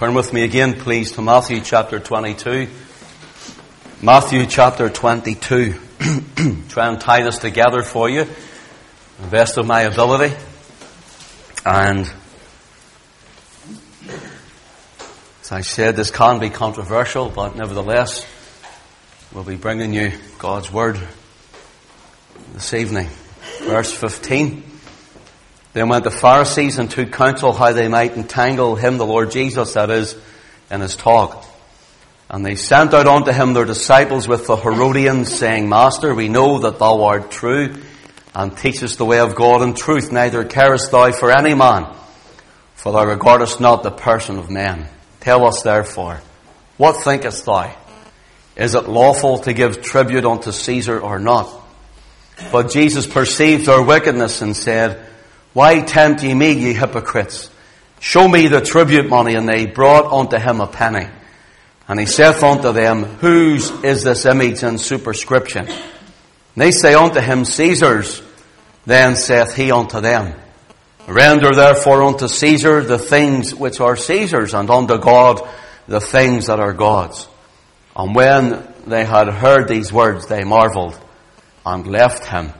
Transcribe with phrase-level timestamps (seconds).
[0.00, 2.68] Turn with me again, please, to Matthew chapter 22.
[4.00, 5.74] Matthew chapter 22.
[6.70, 10.34] Try and tie this together for you, the best of my ability.
[11.66, 12.10] And
[15.42, 18.26] as I said, this can be controversial, but nevertheless,
[19.34, 20.98] we'll be bringing you God's Word
[22.54, 23.10] this evening.
[23.64, 24.69] Verse 15.
[25.72, 29.74] Then went the Pharisees and took counsel how they might entangle him, the Lord Jesus,
[29.74, 30.16] that is,
[30.70, 31.44] in his talk.
[32.28, 36.60] And they sent out unto him their disciples with the Herodians, saying, Master, we know
[36.60, 37.76] that thou art true,
[38.34, 41.92] and teachest the way of God in truth, neither carest thou for any man,
[42.74, 44.86] for thou regardest not the person of men.
[45.20, 46.20] Tell us therefore,
[46.76, 47.74] what thinkest thou?
[48.56, 51.50] Is it lawful to give tribute unto Caesar or not?
[52.52, 55.04] But Jesus perceived their wickedness and said,
[55.52, 57.50] why tempt ye me, ye hypocrites?
[57.98, 59.34] Show me the tribute money.
[59.34, 61.08] And they brought unto him a penny.
[61.88, 65.66] And he saith unto them, Whose is this image and superscription?
[65.66, 65.76] And
[66.54, 68.22] they say unto him, Caesar's.
[68.86, 70.34] Then saith he unto them,
[71.06, 75.46] Render therefore unto Caesar the things which are Caesar's, and unto God
[75.86, 77.28] the things that are God's.
[77.94, 80.98] And when they had heard these words, they marveled,
[81.66, 82.52] and left him,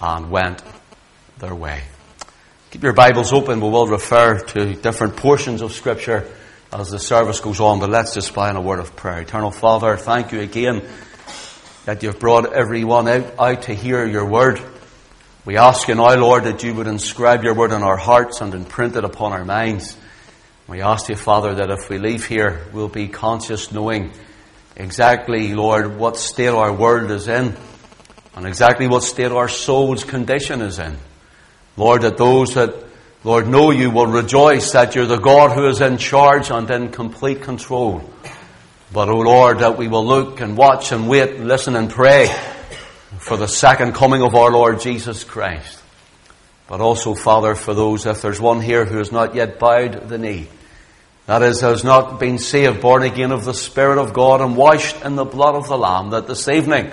[0.00, 0.62] and went
[1.38, 1.82] their way.
[2.72, 3.60] Keep your Bibles open.
[3.60, 6.26] We will refer to different portions of Scripture
[6.72, 9.20] as the service goes on, but let's just in a word of prayer.
[9.20, 10.82] Eternal Father, thank you again
[11.84, 14.58] that you've brought everyone out, out to hear your word.
[15.44, 18.54] We ask you now, Lord, that you would inscribe your word in our hearts and
[18.54, 19.94] imprint it upon our minds.
[20.66, 24.12] We ask you, Father, that if we leave here, we'll be conscious knowing
[24.76, 27.54] exactly, Lord, what state our world is in
[28.34, 30.96] and exactly what state our soul's condition is in.
[31.76, 32.74] Lord, that those that,
[33.24, 36.90] Lord, know you will rejoice that you're the God who is in charge and in
[36.90, 38.08] complete control.
[38.92, 41.88] But, O oh Lord, that we will look and watch and wait, and listen and
[41.88, 42.26] pray
[43.18, 45.82] for the second coming of our Lord Jesus Christ.
[46.68, 50.18] But also, Father, for those, if there's one here who has not yet bowed the
[50.18, 50.48] knee,
[51.26, 55.02] that is, has not been saved, born again of the Spirit of God and washed
[55.04, 56.90] in the blood of the Lamb, that this evening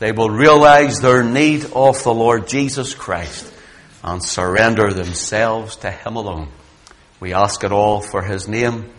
[0.00, 3.52] they will realize their need of the Lord Jesus Christ
[4.02, 6.48] and surrender themselves to Him alone.
[7.20, 8.90] We ask it all for His name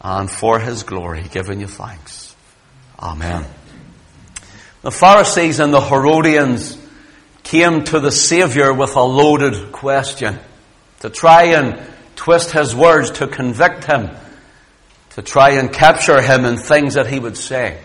[0.00, 2.34] and for His glory, giving you thanks.
[2.98, 3.46] Amen.
[4.82, 6.76] The Pharisees and the Herodians
[7.42, 10.38] came to the Saviour with a loaded question
[11.00, 11.80] to try and
[12.16, 14.10] twist His words, to convict Him,
[15.10, 17.82] to try and capture Him in things that He would say.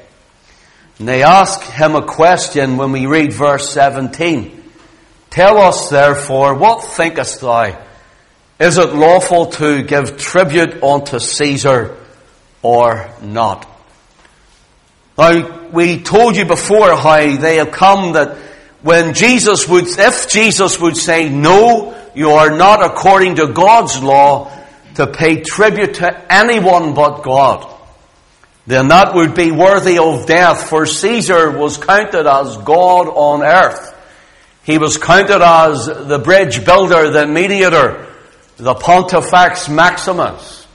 [0.99, 4.63] And they ask Him a question when we read verse 17.
[5.29, 7.77] Tell us therefore, what thinkest thou?
[8.59, 11.97] Is it lawful to give tribute unto Caesar
[12.61, 13.69] or not?
[15.17, 18.37] Now, we told you before how they have come that
[18.81, 24.51] when Jesus would, if Jesus would say, no, you are not according to God's law
[24.95, 27.71] to pay tribute to anyone but God,
[28.67, 33.94] then that would be worthy of death, for Caesar was counted as God on earth.
[34.65, 38.07] He was counted as the bridge builder, the mediator,
[38.57, 40.65] the Pontifex Maximus.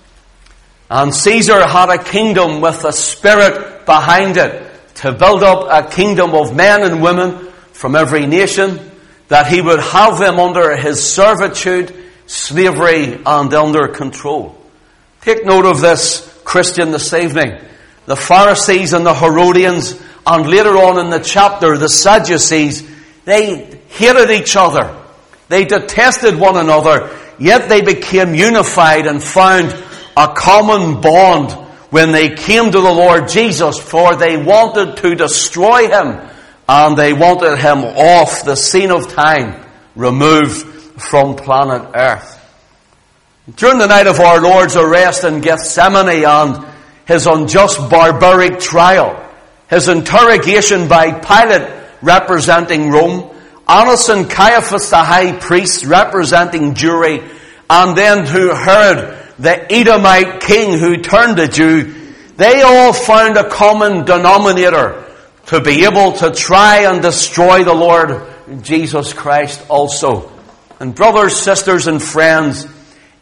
[0.89, 6.35] And Caesar had a kingdom with a spirit behind it to build up a kingdom
[6.35, 8.79] of men and women from every nation,
[9.29, 11.95] that he would have them under his servitude,
[12.27, 14.57] slavery, and under control.
[15.23, 17.59] Take note of this, Christian, this evening.
[18.07, 22.90] The Pharisees and the Herodians, and later on in the chapter, the Sadducees,
[23.25, 24.97] they hated each other.
[25.49, 29.75] They detested one another, yet they became unified and found
[30.17, 31.53] a common bond
[31.91, 36.29] when they came to the Lord Jesus, for they wanted to destroy him
[36.69, 39.61] and they wanted him off the scene of time,
[39.97, 40.67] removed
[41.01, 42.37] from planet Earth.
[43.57, 46.65] During the night of our Lord's arrest in Gethsemane and
[47.07, 49.29] his unjust barbaric trial,
[49.69, 53.35] his interrogation by Pilate representing Rome,
[53.69, 57.23] Annas and Caiaphas, the high priest, representing Jewry,
[57.69, 61.95] and then Herod the Edomite king who turned a Jew,
[62.37, 65.03] they all found a common denominator
[65.47, 68.23] to be able to try and destroy the Lord
[68.63, 70.31] Jesus Christ also.
[70.79, 72.67] And brothers, sisters, and friends,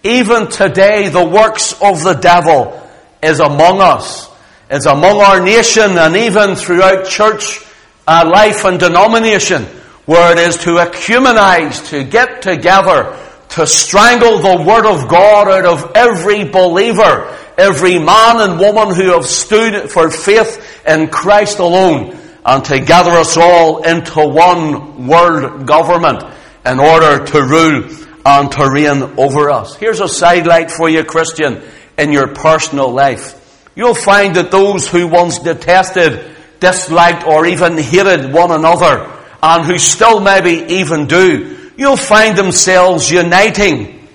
[0.02, 2.84] even today the works of the devil
[3.22, 4.28] is among us,
[4.70, 7.60] is among our nation, and even throughout church
[8.08, 9.64] uh, life and denomination
[10.06, 13.16] where it is to ecumenize, to get together,
[13.50, 19.10] to strangle the Word of God out of every believer every man and woman who
[19.12, 25.66] have stood for faith in Christ alone, and to gather us all into one world
[25.66, 26.22] government
[26.64, 27.90] in order to rule
[28.24, 29.74] and to reign over us.
[29.76, 31.60] Here's a sidelight for you, Christian,
[31.98, 33.34] in your personal life.
[33.74, 39.10] You'll find that those who once detested, disliked, or even hated one another,
[39.42, 44.08] and who still maybe even do, you'll find themselves uniting.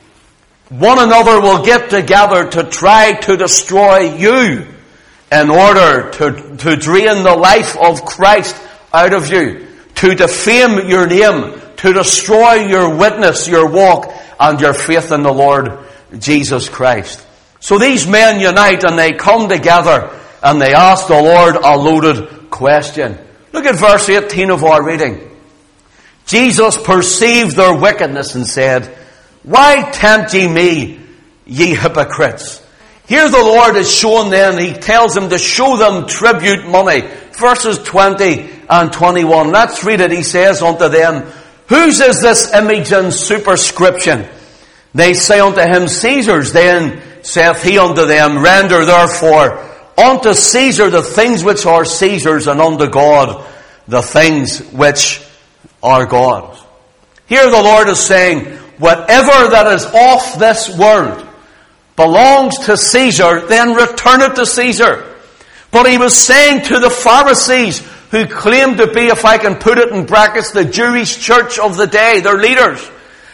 [0.69, 4.67] One another will get together to try to destroy you
[5.31, 8.55] in order to, to drain the life of Christ
[8.93, 14.73] out of you, to defame your name, to destroy your witness, your walk, and your
[14.73, 15.79] faith in the Lord
[16.19, 17.25] Jesus Christ.
[17.59, 20.09] So these men unite and they come together
[20.43, 23.17] and they ask the Lord a loaded question.
[23.51, 25.29] Look at verse 18 of our reading.
[26.25, 28.85] Jesus perceived their wickedness and said,
[29.41, 30.99] Why tempt ye me,
[31.45, 32.61] ye hypocrites?
[33.07, 37.01] Here the Lord is showing them, He tells them to show them tribute money.
[37.33, 39.51] Verses 20 and 21.
[39.51, 40.11] Let's read it.
[40.11, 41.29] He says unto them,
[41.67, 44.27] Whose is this image and superscription?
[44.93, 46.53] They say unto him, Caesar's.
[46.53, 52.61] Then saith he unto them, Render therefore unto Caesar the things which are Caesar's, and
[52.61, 53.45] unto God
[53.87, 55.25] the things which
[55.81, 56.61] are God's.
[57.27, 58.45] Here the Lord is saying,
[58.77, 61.27] whatever that is off this world
[61.95, 65.15] belongs to Caesar, then return it to Caesar.
[65.71, 67.79] But he was saying to the Pharisees,
[68.11, 71.77] who claimed to be, if I can put it in brackets, the Jewish church of
[71.77, 72.79] the day, their leaders.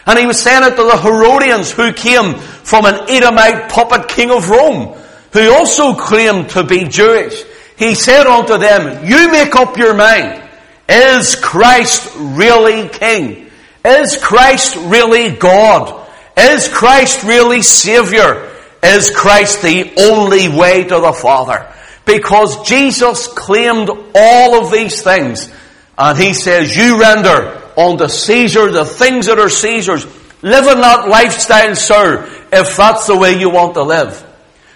[0.05, 4.31] And he was saying it to the Herodians who came from an Edomite puppet king
[4.31, 4.97] of Rome,
[5.33, 7.43] who also claimed to be Jewish.
[7.77, 10.43] He said unto them, you make up your mind.
[10.87, 13.49] Is Christ really King?
[13.85, 16.07] Is Christ really God?
[16.35, 18.51] Is Christ really Savior?
[18.81, 21.71] Is Christ the only way to the Father?
[22.05, 25.51] Because Jesus claimed all of these things.
[25.97, 30.05] And he says, you render unto Caesar the things that are Caesar's.
[30.41, 34.25] Live in that lifestyle, sir, if that's the way you want to live.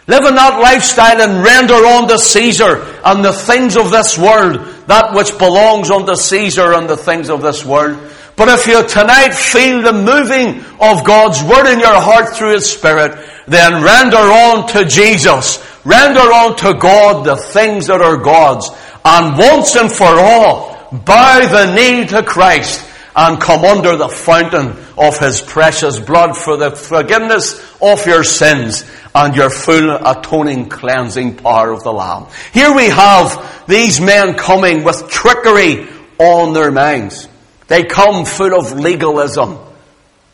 [0.06, 4.56] Live in that lifestyle and render unto Caesar and the things of this world
[4.88, 7.98] that which belongs unto Caesar and the things of this world.
[8.36, 12.70] But if you tonight feel the moving of God's Word in your heart through His
[12.70, 13.18] Spirit,
[13.48, 15.64] then render on to Jesus.
[15.86, 18.70] Render on to God the things that are God's.
[19.06, 22.86] And once and for all, bow the knee to Christ
[23.16, 28.86] and come under the fountain of His precious blood for the forgiveness of your sins
[29.16, 32.28] and your full atoning cleansing power of the Lamb.
[32.54, 35.88] Here we have these men coming with trickery
[36.20, 37.28] on their minds.
[37.68, 39.60] They come full of legalism,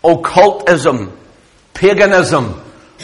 [0.04, 1.18] occultism,
[1.74, 2.62] paganism,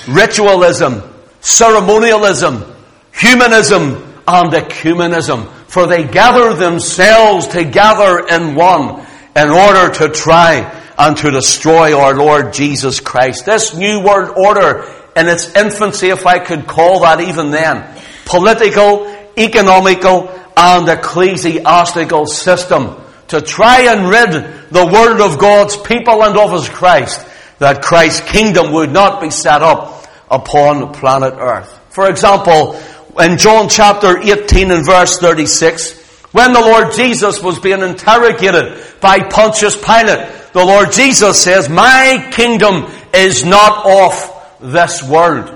[0.07, 1.01] ritualism,
[1.41, 2.75] ceremonialism,
[3.13, 5.51] humanism, and ecumenism.
[5.67, 9.05] For they gather themselves together in one
[9.35, 13.45] in order to try and to destroy our Lord Jesus Christ.
[13.45, 17.85] This new world order in its infancy, if I could call that even then,
[18.25, 19.07] political,
[19.37, 22.95] economical, and ecclesiastical system
[23.27, 24.31] to try and rid
[24.71, 27.25] the world of God's people and of His Christ,
[27.59, 31.79] that Christ's kingdom would not be set up upon planet earth.
[31.89, 32.79] For example,
[33.19, 36.01] in John chapter 18 and verse 36,
[36.33, 42.29] when the Lord Jesus was being interrogated by Pontius Pilate, the Lord Jesus says, my
[42.31, 45.51] kingdom is not of this world.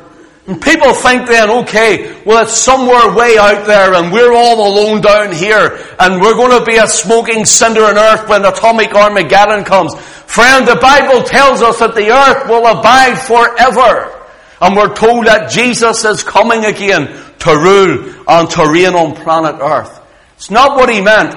[0.45, 4.99] And people think then, okay, well it's somewhere way out there and we're all alone
[4.99, 9.63] down here and we're going to be a smoking cinder on earth when atomic Armageddon
[9.63, 9.95] comes.
[9.95, 14.13] Friend, the Bible tells us that the earth will abide forever.
[14.59, 17.07] And we're told that Jesus is coming again
[17.39, 20.01] to rule and to reign on planet earth.
[20.35, 21.35] It's not what he meant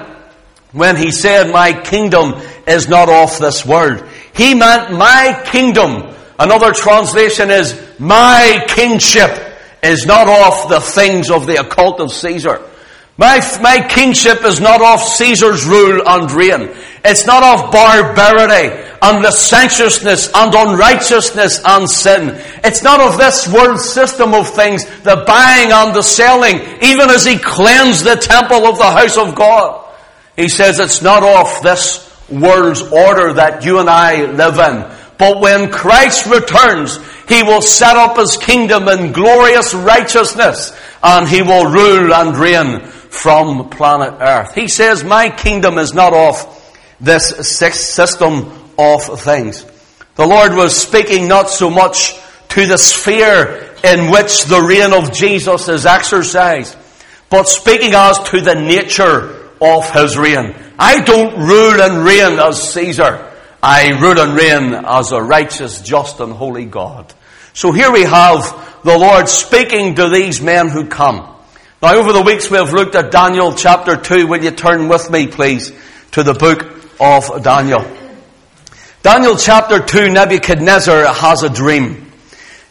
[0.72, 2.34] when he said, my kingdom
[2.66, 4.04] is not of this world.
[4.34, 6.14] He meant my kingdom.
[6.38, 9.30] Another translation is, my kingship
[9.82, 12.60] is not of the things of the occult of Caesar.
[13.18, 16.74] My, my kingship is not of Caesar's rule and reign.
[17.04, 22.40] It's not of barbarity and licentiousness and unrighteousness and sin.
[22.64, 27.24] It's not of this world system of things, the buying and the selling, even as
[27.24, 29.84] he cleansed the temple of the house of God.
[30.36, 34.98] He says it's not of this world's order that you and I live in.
[35.18, 36.98] But when Christ returns,
[37.28, 42.80] He will set up His kingdom in glorious righteousness and He will rule and reign
[42.80, 44.54] from planet earth.
[44.54, 46.58] He says, my kingdom is not of
[47.00, 49.66] this system of things.
[50.14, 52.18] The Lord was speaking not so much
[52.50, 56.76] to the sphere in which the reign of Jesus is exercised,
[57.30, 60.54] but speaking as to the nature of his reign.
[60.84, 63.30] I don't rule and reign as Caesar.
[63.62, 67.14] I rule and reign as a righteous, just and holy God.
[67.52, 71.18] So here we have the Lord speaking to these men who come.
[71.80, 74.26] Now over the weeks we have looked at Daniel chapter 2.
[74.26, 75.70] Will you turn with me please
[76.10, 77.86] to the book of Daniel?
[79.04, 82.10] Daniel chapter 2, Nebuchadnezzar has a dream.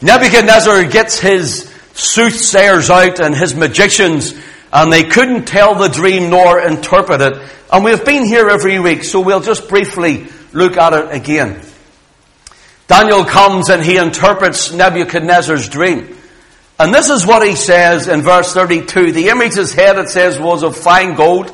[0.01, 4.33] Nebuchadnezzar gets his soothsayers out and his magicians
[4.73, 7.37] and they couldn't tell the dream nor interpret it.
[7.71, 11.61] And we've been here every week, so we'll just briefly look at it again.
[12.87, 16.17] Daniel comes and he interprets Nebuchadnezzar's dream.
[16.77, 19.11] And this is what he says in verse 32.
[19.11, 21.53] The image's head, it says, was of fine gold.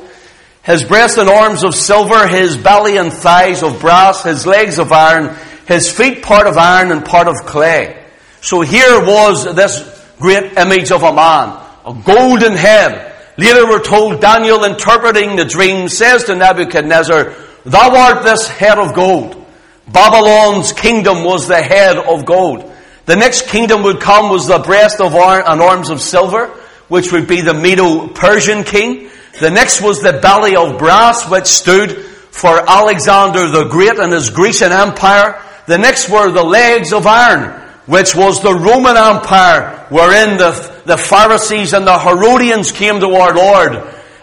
[0.64, 4.90] His breast and arms of silver, his belly and thighs of brass, his legs of
[4.90, 8.04] iron, his feet part of iron and part of clay.
[8.40, 9.82] So here was this
[10.18, 11.48] great image of a man,
[11.86, 13.07] a golden head.
[13.38, 17.32] Later we're told Daniel interpreting the dream says to Nebuchadnezzar,
[17.64, 19.46] Thou art this head of gold.
[19.86, 22.70] Babylon's kingdom was the head of gold.
[23.06, 26.48] The next kingdom would come was the breast of iron and arms of silver,
[26.88, 29.08] which would be the Medo-Persian king.
[29.40, 34.30] The next was the belly of brass, which stood for Alexander the Great and his
[34.30, 35.40] Grecian empire.
[35.66, 37.52] The next were the legs of iron,
[37.86, 43.34] which was the Roman Empire, wherein the, the Pharisees and the Herodians came to our
[43.34, 43.72] Lord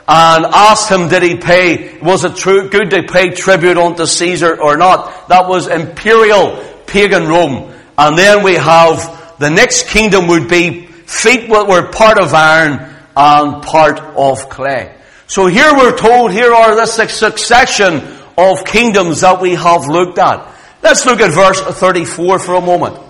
[0.07, 4.59] and asked him, did he pay, was it true, good to pay tribute unto Caesar
[4.59, 5.29] or not?
[5.29, 7.73] That was imperial pagan Rome.
[7.97, 12.93] And then we have, the next kingdom would be feet that were part of iron
[13.15, 14.93] and part of clay.
[15.27, 18.01] So here we're told, here are this succession
[18.37, 20.51] of kingdoms that we have looked at.
[20.83, 23.04] Let's look at verse 34 for a moment.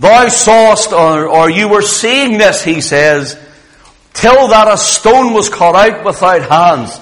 [0.00, 3.38] Thou sawest, or, or you were seeing this, he says,
[4.14, 6.96] till that a stone was cut out without hands,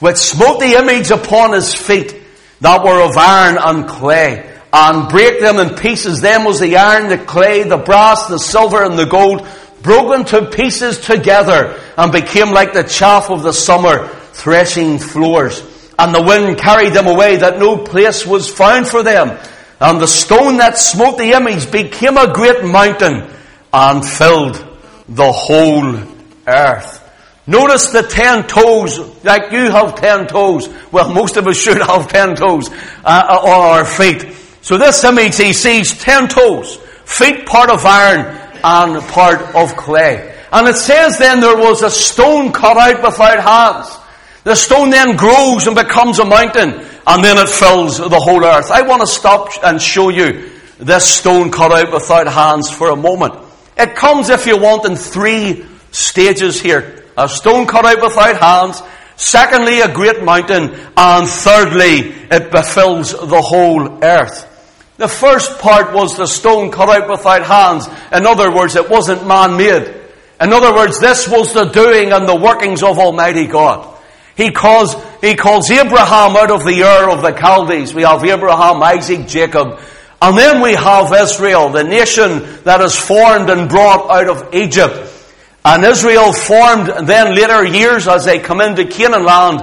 [0.00, 2.16] which smote the image upon his feet,
[2.60, 6.20] that were of iron and clay, and break them in pieces.
[6.20, 9.46] Then was the iron, the clay, the brass, the silver, and the gold,
[9.82, 15.62] broken to pieces together, and became like the chaff of the summer threshing floors.
[15.96, 19.38] And the wind carried them away, that no place was found for them.
[19.80, 23.30] And the stone that smote the image became a great mountain
[23.72, 24.56] and filled
[25.08, 25.96] the whole
[26.46, 26.98] earth.
[27.46, 30.68] Notice the ten toes, like you have ten toes.
[30.92, 32.68] Well, most of us should have ten toes
[33.04, 34.36] uh, on our feet.
[34.60, 38.26] So this image, he sees ten toes, feet part of iron
[38.62, 40.36] and part of clay.
[40.52, 43.96] And it says then there was a stone cut out without hands.
[44.44, 48.70] The stone then grows and becomes a mountain and then it fills the whole earth.
[48.70, 50.48] I want to stop and show you
[50.78, 53.34] this stone cut out without hands for a moment.
[53.76, 57.04] It comes, if you want, in three stages here.
[57.18, 58.80] A stone cut out without hands,
[59.16, 64.46] secondly, a great mountain, and thirdly, it befills the whole earth.
[64.96, 67.88] The first part was the stone cut out without hands.
[68.12, 69.96] In other words, it wasn't man-made.
[70.40, 73.98] In other words, this was the doing and the workings of Almighty God.
[74.36, 77.94] He calls, he calls Abraham out of the Ur of the Chaldees.
[77.94, 79.78] We have Abraham, Isaac, Jacob.
[80.22, 85.10] And then we have Israel, the nation that is formed and brought out of Egypt.
[85.64, 89.60] And Israel formed then later years as they come into Canaan land.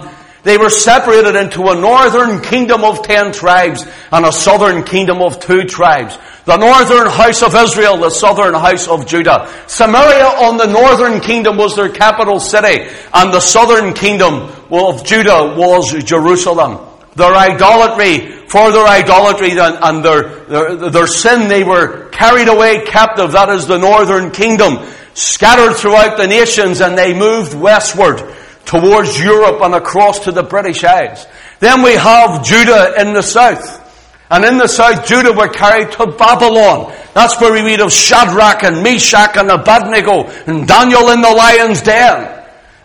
[0.47, 5.41] They were separated into a northern kingdom of ten tribes and a southern kingdom of
[5.41, 6.17] two tribes.
[6.45, 9.53] The northern house of Israel, the southern house of Judah.
[9.67, 15.53] Samaria on the northern kingdom was their capital city, and the southern kingdom of Judah
[15.57, 16.79] was Jerusalem.
[17.15, 23.33] Their idolatry, for their idolatry and their, their, their sin, they were carried away captive.
[23.33, 24.87] That is the northern kingdom.
[25.13, 28.21] Scattered throughout the nations and they moved westward
[28.67, 31.25] towards Europe and across to the British Isles.
[31.59, 33.85] Then we have Judah in the south.
[34.29, 36.93] And in the south, Judah were carried to Babylon.
[37.13, 41.81] That's where we read of Shadrach and Meshach and Abednego and Daniel in the lion's
[41.81, 42.33] den.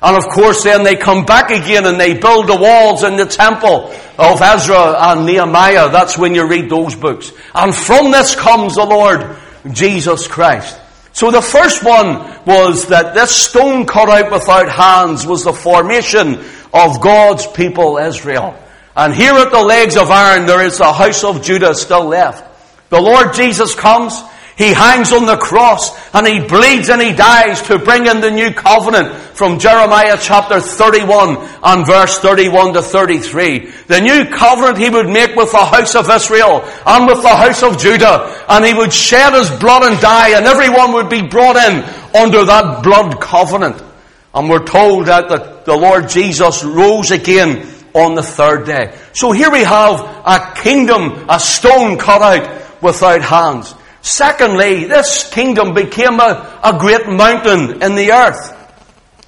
[0.01, 3.27] And of course then they come back again and they build the walls in the
[3.27, 5.91] temple of Ezra and Nehemiah.
[5.91, 7.33] That's when you read those books.
[7.55, 9.37] And from this comes the Lord
[9.73, 10.79] Jesus Christ.
[11.13, 16.43] So the first one was that this stone cut out without hands was the formation
[16.73, 18.59] of God's people Israel.
[18.97, 22.49] And here at the legs of iron there is the house of Judah still left.
[22.91, 24.23] The Lord Jesus comes.
[24.57, 28.31] He hangs on the cross and he bleeds and he dies to bring in the
[28.31, 33.71] new covenant from Jeremiah chapter 31 and verse 31 to 33.
[33.87, 37.63] The new covenant he would make with the house of Israel and with the house
[37.63, 41.57] of Judah and he would shed his blood and die and everyone would be brought
[41.57, 41.83] in
[42.15, 43.83] under that blood covenant.
[44.35, 48.99] And we're told that the, the Lord Jesus rose again on the third day.
[49.15, 53.75] So here we have a kingdom, a stone cut out without hands.
[54.03, 58.59] Secondly, this kingdom became a, a great mountain in the earth.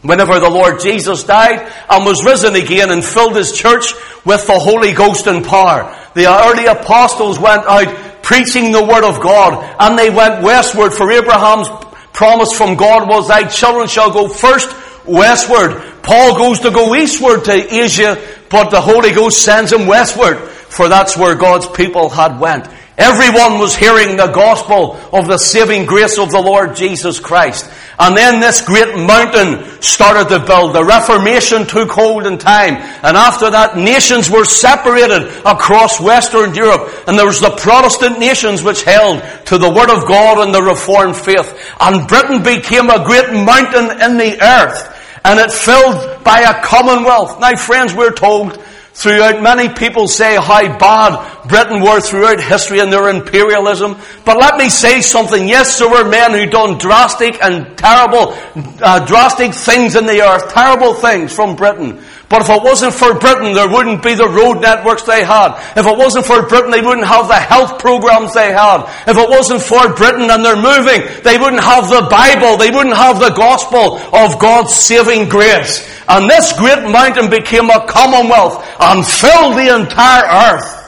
[0.02, 3.95] Whenever the Lord Jesus died and was risen again and filled his church
[4.26, 9.23] with the Holy Ghost and power, the early apostles went out preaching the word of
[9.23, 11.69] God and they went westward for Abraham's
[12.12, 14.75] promise from God was thy children shall go first
[15.07, 15.83] westward.
[16.02, 20.88] Paul goes to go eastward to Asia, but the Holy Ghost sends him westward, for
[20.88, 22.69] that's where God's people had went.
[22.96, 27.68] Everyone was hearing the gospel of the saving grace of the Lord Jesus Christ.
[27.98, 30.74] And then this great mountain started to build.
[30.74, 32.74] The Reformation took hold in time.
[33.02, 36.88] And after that, nations were separated across Western Europe.
[37.08, 40.62] And there was the Protestant nations which held to the Word of God and the
[40.62, 41.50] Reformed faith.
[41.80, 44.90] And Britain became a great mountain in the earth.
[45.24, 47.40] And it filled by a commonwealth.
[47.40, 48.62] Now friends, we're told
[48.94, 49.42] throughout.
[49.42, 53.96] Many people say how bad Britain were throughout history and their imperialism.
[54.24, 55.48] But let me say something.
[55.48, 58.34] Yes, there were men who done drastic and terrible,
[58.82, 62.02] uh, drastic things in the earth, terrible things from Britain.
[62.28, 65.54] But if it wasn't for Britain, there wouldn't be the road networks they had.
[65.76, 68.82] If it wasn't for Britain, they wouldn't have the health programs they had.
[69.06, 72.56] If it wasn't for Britain and they're moving, they wouldn't have the Bible.
[72.56, 75.86] They wouldn't have the gospel of God's saving grace.
[76.08, 80.83] And this great mountain became a commonwealth and filled the entire earth.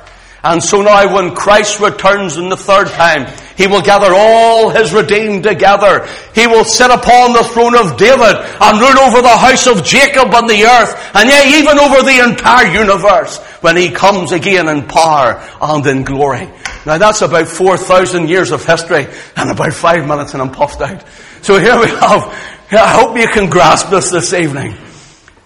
[0.46, 3.26] And so now when Christ returns in the third time,
[3.56, 6.06] He will gather all His redeemed together.
[6.36, 10.32] He will sit upon the throne of David and rule over the house of Jacob
[10.32, 14.86] on the earth, and yea, even over the entire universe when He comes again in
[14.86, 16.48] power and in glory.
[16.86, 21.04] Now that's about 4,000 years of history and about five minutes and I'm puffed out.
[21.42, 22.22] So here we have,
[22.70, 24.76] I hope you can grasp this this evening.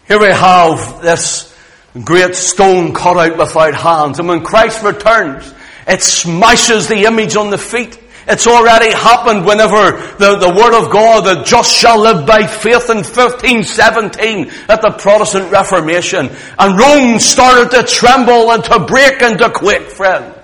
[0.06, 1.49] Here we have this
[1.98, 4.18] great stone cut out without hands.
[4.18, 5.52] And when Christ returns,
[5.86, 7.98] it smashes the image on the feet.
[8.28, 12.90] It's already happened whenever the, the word of God, the just shall live by faith
[12.90, 16.30] in 1517 at the Protestant Reformation.
[16.58, 20.34] And Rome started to tremble and to break and to quake, friend.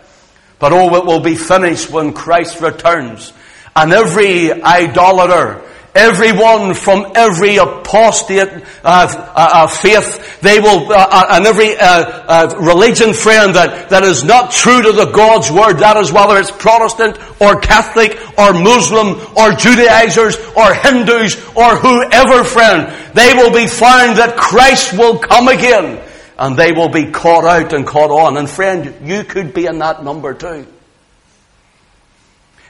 [0.58, 3.32] But oh, it will be finished when Christ returns.
[3.76, 5.62] And every idolater,
[5.96, 12.54] Everyone from every apostate uh, uh, uh, faith, they will, uh, uh and every uh,
[12.60, 16.50] religion friend that, that is not true to the God's word, that is whether it's
[16.50, 23.66] Protestant or Catholic or Muslim or Judaizers or Hindus or whoever friend, they will be
[23.66, 26.02] found that Christ will come again
[26.38, 28.36] and they will be caught out and caught on.
[28.36, 30.66] And friend, you could be in that number too.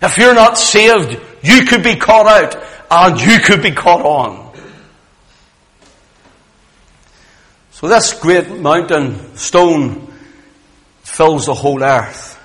[0.01, 4.47] If you're not saved, you could be caught out and you could be caught on.
[7.73, 10.13] So this great mountain stone
[11.03, 12.41] fills the whole earth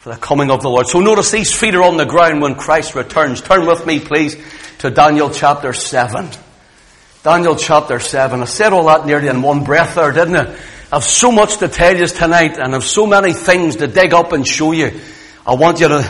[0.00, 0.86] for the coming of the Lord.
[0.86, 3.40] So notice these feet are on the ground when Christ returns.
[3.40, 4.36] Turn with me please
[4.78, 6.28] to Daniel chapter 7.
[7.22, 8.40] Daniel chapter 7.
[8.40, 10.56] I said all that nearly in one breath there, didn't I?
[10.92, 14.32] I've so much to tell you tonight and I've so many things to dig up
[14.32, 15.00] and show you.
[15.46, 16.08] I want you to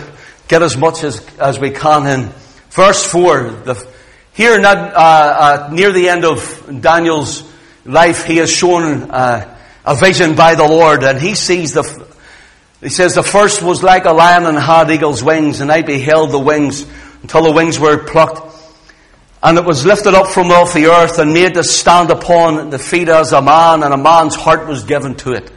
[0.48, 2.32] get as much as, as we can in.
[2.76, 3.88] Verse 4, the,
[4.34, 7.42] here not, uh, uh, near the end of Daniel's
[7.86, 12.06] life, he is shown uh, a vision by the Lord and he sees the,
[12.82, 16.32] he says, the first was like a lion and had eagle's wings and I beheld
[16.32, 16.84] the wings
[17.22, 18.54] until the wings were plucked
[19.42, 22.78] and it was lifted up from off the earth and made to stand upon the
[22.78, 25.50] feet as a man and a man's heart was given to it.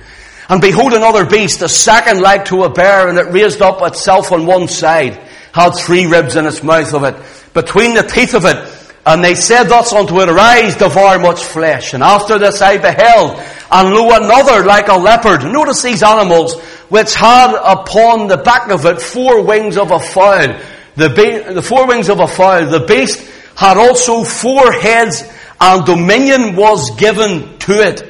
[0.47, 4.31] And behold another beast, a second like to a bear, and it raised up itself
[4.31, 5.21] on one side,
[5.53, 7.15] had three ribs in its mouth of it,
[7.53, 8.75] between the teeth of it.
[9.05, 11.93] And they said thus unto it, Arise, devour much flesh.
[11.93, 13.39] And after this I beheld,
[13.71, 15.43] and lo another like a leopard.
[15.43, 16.59] Notice these animals,
[16.89, 20.59] which had upon the back of it four wings of a fowl.
[20.95, 22.65] The, be- the four wings of a fowl.
[22.65, 25.23] The beast had also four heads,
[25.59, 28.03] and dominion was given to it.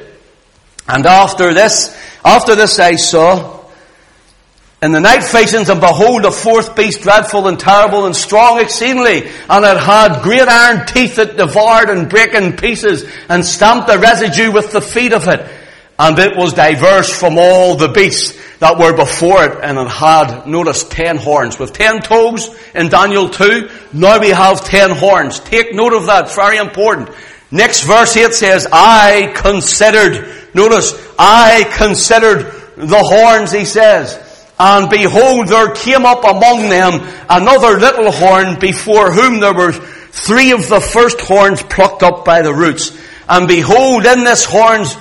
[0.88, 3.59] And after this, after this I saw,
[4.82, 9.28] in the night visions, and behold, a fourth beast, dreadful and terrible and strong exceedingly,
[9.48, 13.98] and it had great iron teeth that devoured and brake in pieces, and stamped the
[13.98, 15.46] residue with the feet of it.
[15.98, 20.46] And it was diverse from all the beasts that were before it, and it had,
[20.46, 21.58] notice, ten horns.
[21.58, 25.40] With ten toes in Daniel 2, now we have ten horns.
[25.40, 27.10] Take note of that, it's very important.
[27.50, 32.44] Next verse 8 says, I considered, notice, I considered
[32.76, 34.29] the horns, he says.
[34.62, 40.52] And behold, there came up among them another little horn before whom there were three
[40.52, 42.94] of the first horns plucked up by the roots.
[43.26, 44.94] And behold, in this horns,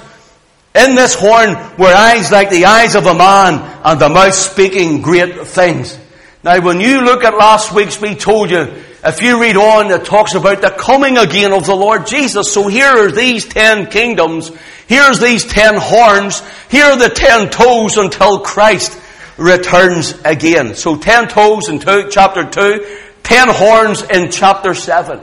[0.74, 5.02] in this horn were eyes like the eyes of a man and the mouth speaking
[5.02, 6.00] great things.
[6.42, 8.62] Now when you look at last week's, we told you,
[9.04, 12.54] if you read on, it talks about the coming again of the Lord Jesus.
[12.54, 14.54] So here are these ten kingdoms.
[14.88, 16.42] Here's these ten horns.
[16.72, 18.98] Here are the ten toes until Christ
[19.40, 20.76] returns again.
[20.76, 22.86] So ten toes in two, chapter 2,
[23.24, 25.20] ten horns in chapter 7.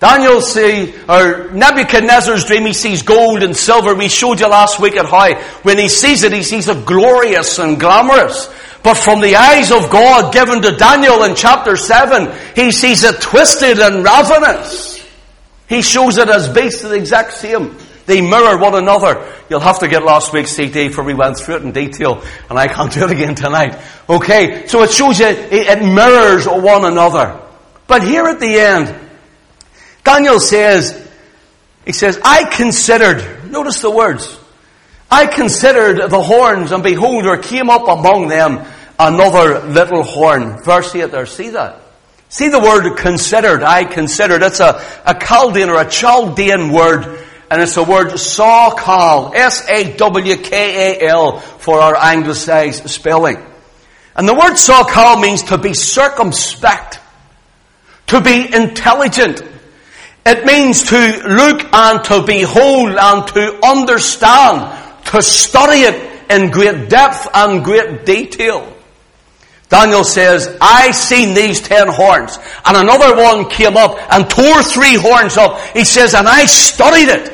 [0.00, 3.94] Daniel see, or uh, Nebuchadnezzar's dream, he sees gold and silver.
[3.94, 7.58] We showed you last week at how when he sees it, he sees it glorious
[7.58, 8.52] and glamorous.
[8.82, 13.18] But from the eyes of God given to Daniel in chapter 7, he sees it
[13.22, 15.02] twisted and ravenous.
[15.68, 17.74] He shows it as beasts the exact same.
[18.06, 19.26] They mirror one another.
[19.48, 22.58] You'll have to get last week's CD for we went through it in detail, and
[22.58, 23.80] I can't do it again tonight.
[24.08, 27.40] Okay, so it shows you, it, it mirrors one another.
[27.86, 28.94] But here at the end,
[30.04, 31.10] Daniel says,
[31.84, 34.38] he says, I considered, notice the words,
[35.10, 38.66] I considered the horns and behold there came up among them
[38.98, 40.62] another little horn.
[40.62, 41.80] Verse 8 there, see that?
[42.28, 44.42] See the word considered, I considered.
[44.42, 51.78] It's a, a Chaldean or a Chaldean word and it's the word Sawkal, S-A-W-K-A-L for
[51.78, 53.36] our anglicized spelling.
[54.16, 56.98] And the word Sawkal means to be circumspect,
[58.08, 59.44] to be intelligent,
[60.26, 64.76] it means to look and to behold and to understand,
[65.12, 68.76] to study it in great depth and great detail.
[69.68, 72.36] Daniel says, I seen these ten horns,
[72.66, 75.60] and another one came up and tore three horns up.
[75.68, 77.33] He says, and I studied it.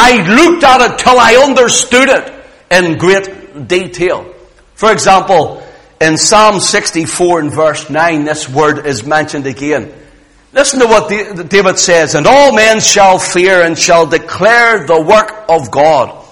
[0.00, 2.32] I looked at it till I understood it
[2.70, 4.32] in great detail.
[4.74, 5.60] For example,
[6.00, 9.92] in Psalm 64 and verse 9, this word is mentioned again.
[10.52, 11.08] Listen to what
[11.50, 16.24] David says, and all men shall fear and shall declare the work of God,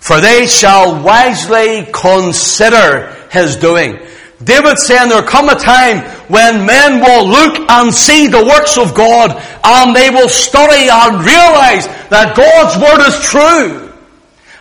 [0.00, 4.00] for they shall wisely consider his doing.
[4.42, 8.94] David saying there come a time when men will look and see the works of
[8.94, 9.30] God
[9.62, 13.92] and they will study and realize that God's word is true.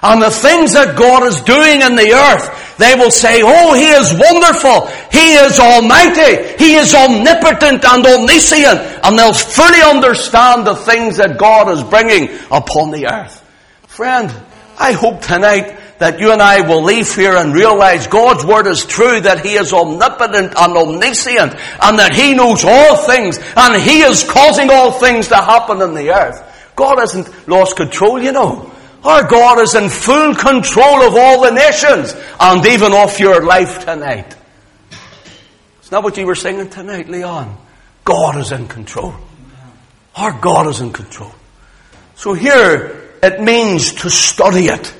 [0.03, 3.89] And the things that God is doing in the earth they will say, oh, He
[3.89, 4.87] is wonderful.
[5.11, 6.57] He is almighty.
[6.57, 8.79] He is omnipotent and omniscient.
[9.03, 13.39] And they'll fully understand the things that God is bringing upon the earth.
[13.87, 14.33] Friend,
[14.77, 18.85] I hope tonight that you and I will leave here and realize God's word is
[18.85, 24.01] true, that He is omnipotent and omniscient, and that He knows all things, and He
[24.01, 26.43] is causing all things to happen in the earth.
[26.75, 28.69] God hasn't lost control, you know.
[29.01, 33.85] Our God is in full control of all the nations and even of your life
[33.85, 34.35] tonight.
[35.79, 37.57] It's not what you were singing tonight, Leon.
[38.03, 39.13] God is in control.
[40.17, 41.31] Our God is in control.
[42.15, 44.93] So here it means to study it.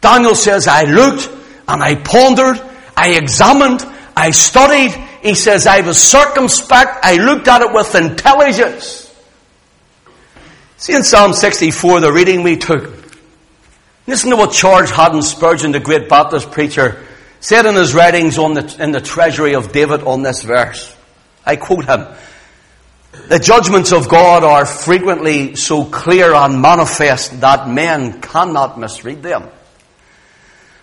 [0.00, 1.28] Daniel says, I looked
[1.68, 2.60] and I pondered,
[2.96, 3.84] I examined,
[4.16, 4.92] I studied.
[5.22, 9.06] He says, I was circumspect, I looked at it with intelligence.
[10.78, 13.00] See in Psalm 64, the reading we took,
[14.06, 17.06] Listen to what Charles Haddon Spurgeon, the great Baptist preacher,
[17.38, 20.96] said in his writings on the, in the treasury of David on this verse.
[21.44, 22.06] I quote him.
[23.28, 29.48] The judgments of God are frequently so clear and manifest that men cannot misread them.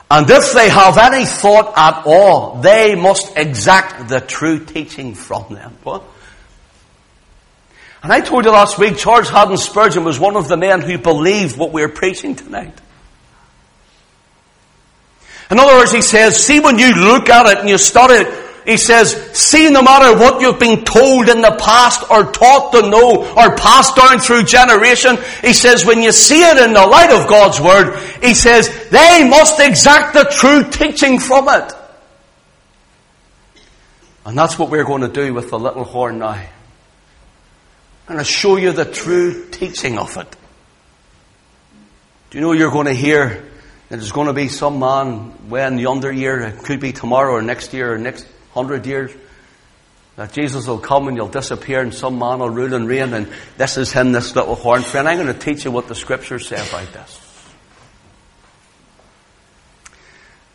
[0.09, 5.53] And if they have any thought at all, they must exact the true teaching from
[5.53, 5.77] them.
[5.83, 6.03] What?
[8.03, 10.97] And I told you last week, Charles Haddon Spurgeon was one of the men who
[10.97, 12.79] believed what we're preaching tonight.
[15.51, 18.46] In other words, he says, see when you look at it and you study it,
[18.67, 22.81] he says, see no matter what you've been told in the past or taught to
[22.89, 27.11] know or passed down through generation, he says, when you see it in the light
[27.11, 31.73] of God's Word, he says, they must exact the true teaching from it.
[34.25, 36.31] And that's what we're going to do with the little horn now.
[36.31, 36.45] I'm
[38.05, 40.35] going to show you the true teaching of it.
[42.29, 43.49] Do you know you're going to hear
[43.87, 47.73] there's going to be some man when yonder year, it could be tomorrow or next
[47.73, 49.11] year or next hundred years,
[50.15, 53.31] that Jesus will come and you'll disappear and some man will rule and reign and
[53.57, 54.81] this is him, this little horn.
[54.81, 57.23] Friend, I'm going to teach you what the scriptures say about this.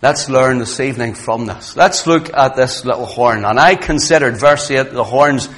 [0.03, 1.77] Let's learn this evening from this.
[1.77, 3.45] Let's look at this little horn.
[3.45, 5.49] And I considered, verse 8, the horns,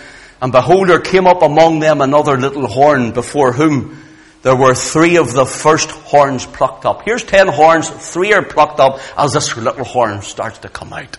[0.42, 4.05] and behold, there came up among them another little horn before whom
[4.42, 7.01] there were three of the first horns plucked up.
[7.07, 11.16] Here's ten horns, three are plucked up as this little horn starts to come out.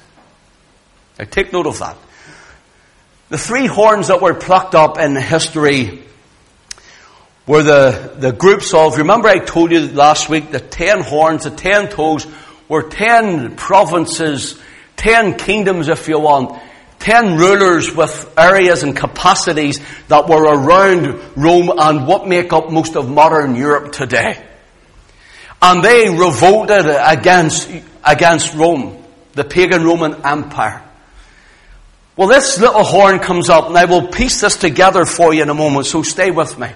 [1.18, 1.98] Now take note of that.
[3.30, 6.04] The three horns that were plucked up in history
[7.48, 11.52] were the, the groups of, remember I told you last week, the ten horns, the
[11.52, 12.28] ten toes,
[12.68, 14.60] were ten provinces,
[14.96, 16.62] ten kingdoms if you want,
[17.00, 22.96] ten rulers with areas and capacities that were around Rome and what make up most
[22.96, 24.44] of modern Europe today.
[25.62, 27.70] And they revolted against,
[28.04, 30.84] against Rome, the pagan Roman Empire.
[32.18, 35.50] Well, this little horn comes up and I will piece this together for you in
[35.50, 36.70] a moment, so stay with me.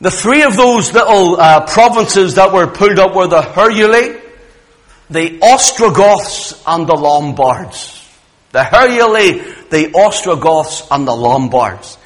[0.00, 4.20] The three of those little uh, provinces that were pulled up were the Heruli,
[5.10, 7.98] the Ostrogoths, and the Lombards.
[8.52, 11.98] The Heruli, the Ostrogoths, and the Lombards.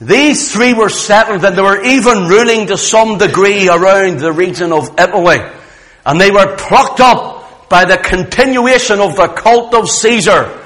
[0.00, 4.72] These three were settled and they were even ruling to some degree around the region
[4.72, 5.38] of Italy.
[6.04, 10.61] And they were plucked up by the continuation of the cult of Caesar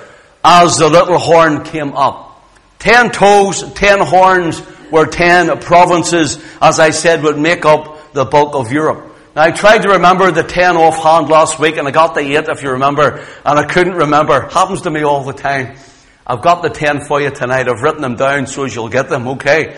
[0.47, 2.41] as the little horn came up.
[2.79, 8.55] Ten toes, ten horns, were ten provinces, as I said, would make up the bulk
[8.55, 9.13] of Europe.
[9.35, 12.49] Now I tried to remember the ten offhand last week and I got the eight
[12.49, 14.49] if you remember, and I couldn't remember.
[14.49, 15.77] Happens to me all the time.
[16.25, 17.69] I've got the ten for you tonight.
[17.69, 19.27] I've written them down so as you'll get them.
[19.27, 19.77] Okay.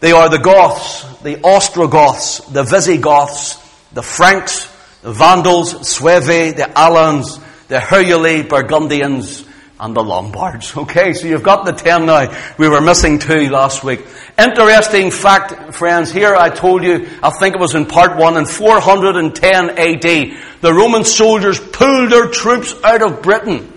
[0.00, 3.56] They are the Goths, the Ostrogoths, the Visigoths,
[3.92, 4.66] the Franks,
[5.02, 9.44] the Vandals, Suevi, the Alans, the Heruli, Burgundians,
[9.78, 10.76] and the Lombards.
[10.76, 12.34] Okay, so you've got the ten now.
[12.58, 14.00] We were missing two last week.
[14.38, 18.44] Interesting fact, friends, here I told you, I think it was in part one, in
[18.46, 23.72] 410 AD, the Roman soldiers pulled their troops out of Britain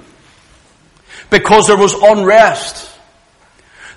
[1.29, 2.87] because there was unrest.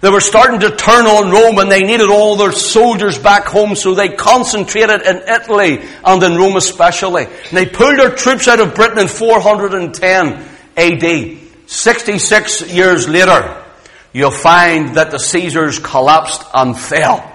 [0.00, 3.76] They were starting to turn on Rome and they needed all their soldiers back home,
[3.76, 7.24] so they concentrated in Italy and in Rome especially.
[7.24, 11.41] And they pulled their troops out of Britain in 410 AD.
[11.72, 13.64] 66 years later,
[14.12, 17.26] you'll find that the Caesars collapsed and fell.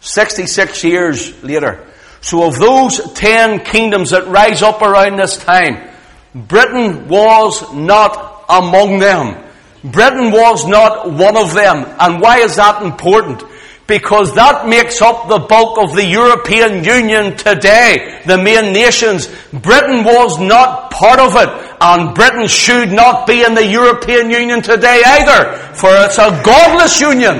[0.00, 1.86] 66 years later.
[2.20, 5.88] So of those 10 kingdoms that rise up around this time,
[6.34, 9.44] Britain was not among them.
[9.84, 11.86] Britain was not one of them.
[12.00, 13.44] And why is that important?
[13.88, 19.26] Because that makes up the bulk of the European Union today, the main nations.
[19.50, 24.60] Britain was not part of it, and Britain should not be in the European Union
[24.60, 27.38] today either, for it's a godless union,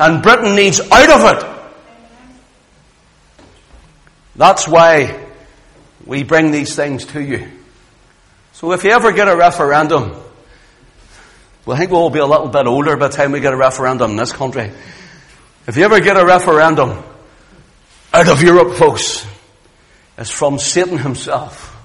[0.00, 1.46] and Britain needs out of it.
[4.36, 5.26] That's why
[6.06, 7.46] we bring these things to you.
[8.52, 10.16] So if you ever get a referendum,
[11.66, 13.52] well, I think we'll all be a little bit older by the time we get
[13.52, 14.72] a referendum in this country.
[15.66, 17.02] If you ever get a referendum
[18.14, 19.26] out of Europe, folks,
[20.16, 21.76] it's from Satan himself.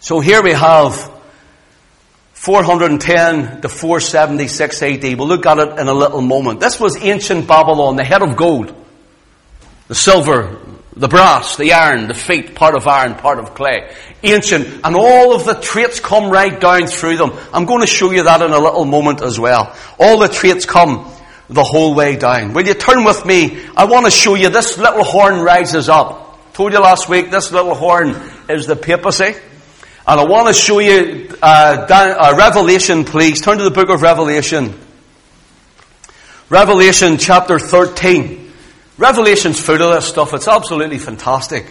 [0.00, 1.12] So here we have
[2.32, 5.02] 410 to 476 AD.
[5.18, 6.60] We'll look at it in a little moment.
[6.60, 8.74] This was ancient Babylon, the head of gold,
[9.88, 10.58] the silver,
[10.94, 13.90] the brass, the iron, the feet, part of iron, part of clay.
[14.22, 17.32] Ancient, and all of the traits come right down through them.
[17.52, 19.74] I'm going to show you that in a little moment as well.
[19.98, 21.10] All the traits come
[21.48, 22.52] the whole way down.
[22.52, 23.64] Will you turn with me?
[23.76, 26.38] I want to show you this little horn rises up.
[26.48, 28.14] I Told you last week, this little horn
[28.48, 29.34] is the papacy.
[30.04, 33.40] And I want to show you uh, down, uh, Revelation, please.
[33.40, 34.78] Turn to the book of Revelation.
[36.50, 38.41] Revelation chapter 13.
[38.98, 40.34] Revelation's full of this stuff.
[40.34, 41.66] It's absolutely fantastic.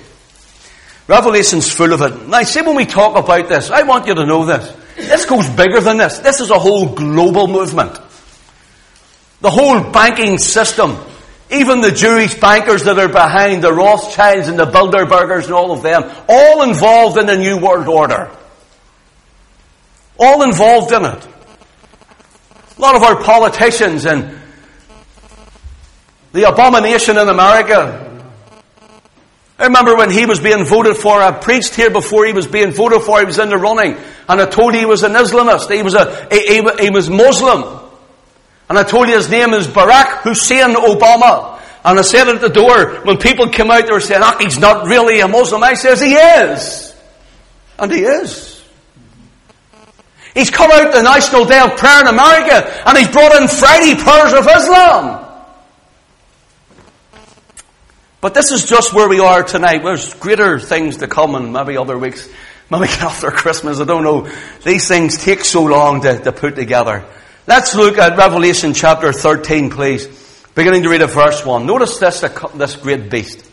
[1.08, 2.28] Revelation's full of it.
[2.28, 4.76] Now, see when we talk about this, I want you to know this.
[4.96, 6.20] This goes bigger than this.
[6.20, 8.00] This is a whole global movement.
[9.42, 10.98] The whole banking system.
[11.50, 15.84] Even the Jewish bankers that are behind the Rothschilds and the Bilderbergers and all of
[15.84, 18.32] them, all involved in the New World Order.
[20.18, 21.28] All involved in it.
[22.78, 24.41] A lot of our politicians and
[26.34, 28.08] the abomination in America.
[29.60, 32.72] I remember when he was being voted for, I preached here before he was being
[32.72, 33.96] voted for, he was in the running,
[34.28, 37.10] and I told you he was an Islamist, he was a, he, he, he was
[37.10, 37.80] Muslim.
[38.70, 41.60] And I told you his name is Barack Hussein Obama.
[41.84, 44.58] And I said at the door, when people came out, they were saying, ah, he's
[44.58, 45.62] not really a Muslim.
[45.62, 46.96] I says, he is.
[47.78, 48.64] And he is.
[50.34, 53.96] He's come out the National Day of Prayer in America, and he's brought in Friday
[53.96, 55.31] prayers of Islam.
[58.22, 59.82] But this is just where we are tonight.
[59.84, 62.30] There's greater things to come and maybe other weeks,
[62.70, 64.32] maybe after Christmas, I don't know.
[64.64, 67.04] These things take so long to, to put together.
[67.48, 70.06] Let's look at Revelation chapter 13, please.
[70.54, 71.66] Beginning to read at verse 1.
[71.66, 72.22] Notice this,
[72.54, 73.44] this great beast.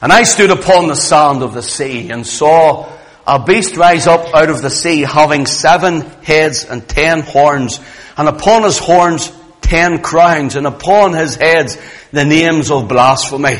[0.00, 2.88] And I stood upon the sand of the sea and saw
[3.26, 7.80] a beast rise up out of the sea having seven heads and ten horns
[8.16, 11.78] and upon his horns ten crowns and upon his heads
[12.12, 13.58] the names of blasphemy.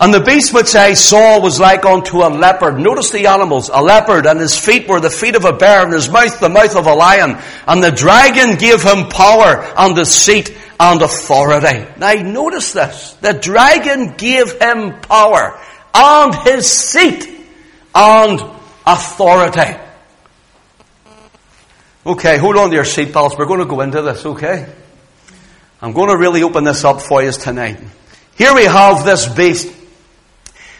[0.00, 2.78] And the beast which I saw was like unto a leopard.
[2.78, 3.70] Notice the animals.
[3.72, 6.48] A leopard and his feet were the feet of a bear and his mouth the
[6.48, 7.38] mouth of a lion.
[7.66, 11.86] And the dragon gave him power and a seat and authority.
[11.98, 13.12] Now notice this.
[13.20, 15.60] The dragon gave him power
[15.94, 17.28] and his seat
[17.94, 18.42] and
[18.84, 19.80] authority.
[22.04, 23.38] Okay, hold on to your seatbelts.
[23.38, 24.66] We're going to go into this, okay?
[25.80, 27.78] I'm going to really open this up for you tonight.
[28.36, 29.72] Here we have this beast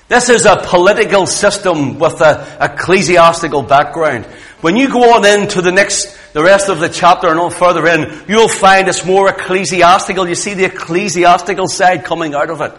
[0.08, 4.26] this is a political system with an ecclesiastical background.
[4.60, 7.86] When you go on into the next, the rest of the chapter and on further
[7.86, 10.28] in, you'll find it's more ecclesiastical.
[10.28, 12.72] You see the ecclesiastical side coming out of it.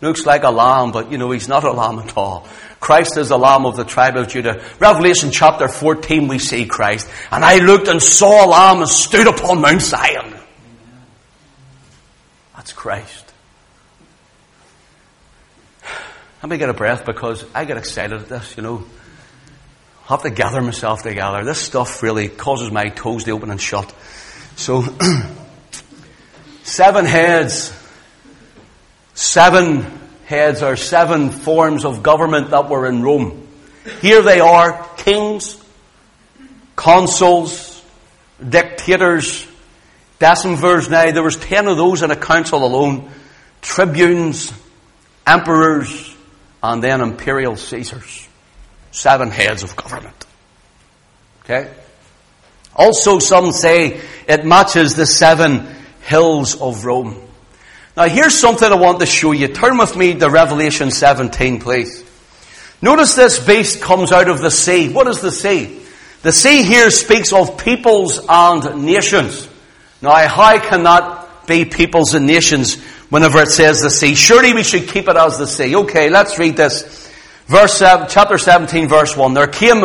[0.00, 2.46] Looks like a lamb, but you know, he's not a lamb at all.
[2.78, 4.64] Christ is the lamb of the tribe of Judah.
[4.78, 7.08] Revelation chapter 14 we see Christ.
[7.30, 10.34] And I looked and saw a lamb and stood upon Mount Zion.
[12.56, 13.29] That's Christ.
[16.42, 18.82] Let me get a breath because I get excited at this, you know.
[20.04, 21.44] I have to gather myself together.
[21.44, 23.94] This stuff really causes my toes to open and shut.
[24.56, 24.82] So,
[26.62, 27.76] seven heads.
[29.12, 29.84] Seven
[30.24, 33.46] heads are seven forms of government that were in Rome.
[34.00, 35.62] Here they are kings,
[36.74, 37.84] consuls,
[38.48, 39.46] dictators,
[40.18, 40.88] decemvirs.
[40.88, 43.10] Now, there was ten of those in a council alone.
[43.60, 44.54] Tribunes,
[45.26, 46.09] emperors,
[46.62, 48.28] and then imperial Caesars.
[48.90, 50.26] Seven heads of government.
[51.44, 51.70] Okay?
[52.74, 55.66] Also, some say it matches the seven
[56.02, 57.20] hills of Rome.
[57.96, 59.48] Now, here's something I want to show you.
[59.48, 62.04] Turn with me to Revelation 17, please.
[62.80, 64.90] Notice this beast comes out of the sea.
[64.90, 65.80] What is the sea?
[66.22, 69.48] The sea here speaks of peoples and nations.
[70.00, 72.76] Now, how can that be peoples and nations
[73.10, 74.14] whenever it says the sea.
[74.14, 75.76] Surely we should keep it as the sea.
[75.76, 77.08] Okay, let's read this.
[77.46, 79.34] Verse seven, chapter 17, verse 1.
[79.34, 79.82] There came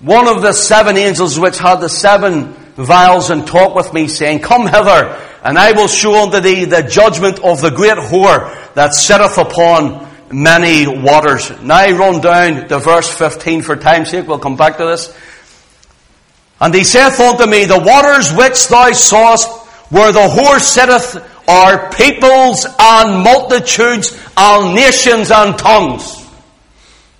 [0.00, 4.40] one of the seven angels which had the seven vials and talked with me saying,
[4.40, 8.94] Come hither and I will show unto thee the judgment of the great whore that
[8.94, 11.50] sitteth upon many waters.
[11.62, 14.26] Now run down to verse 15 for time's sake.
[14.26, 15.16] We'll come back to this.
[16.60, 19.48] And he saith unto me, The waters which thou sawest
[19.90, 26.16] where the whore sitteth are peoples and multitudes and nations and tongues.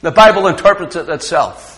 [0.03, 1.71] The Bible interprets it itself.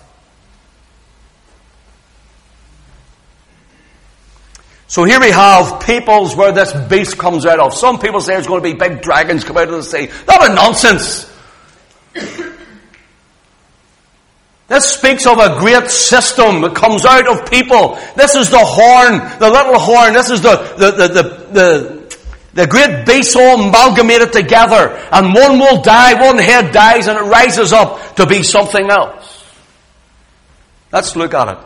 [4.93, 7.73] So here we have peoples where this beast comes out of.
[7.73, 10.07] Some people say there's going to be big dragons come out of the sea.
[10.27, 11.33] That is nonsense.
[14.69, 17.99] This speaks of a great system that comes out of people.
[18.17, 20.13] This is the horn, the little horn.
[20.13, 22.02] This is the, the, the, the,
[22.55, 27.23] the great beasts all amalgamated together, and one will die, one head dies, and it
[27.23, 29.45] rises up to be something else.
[30.93, 31.59] Let's look at it.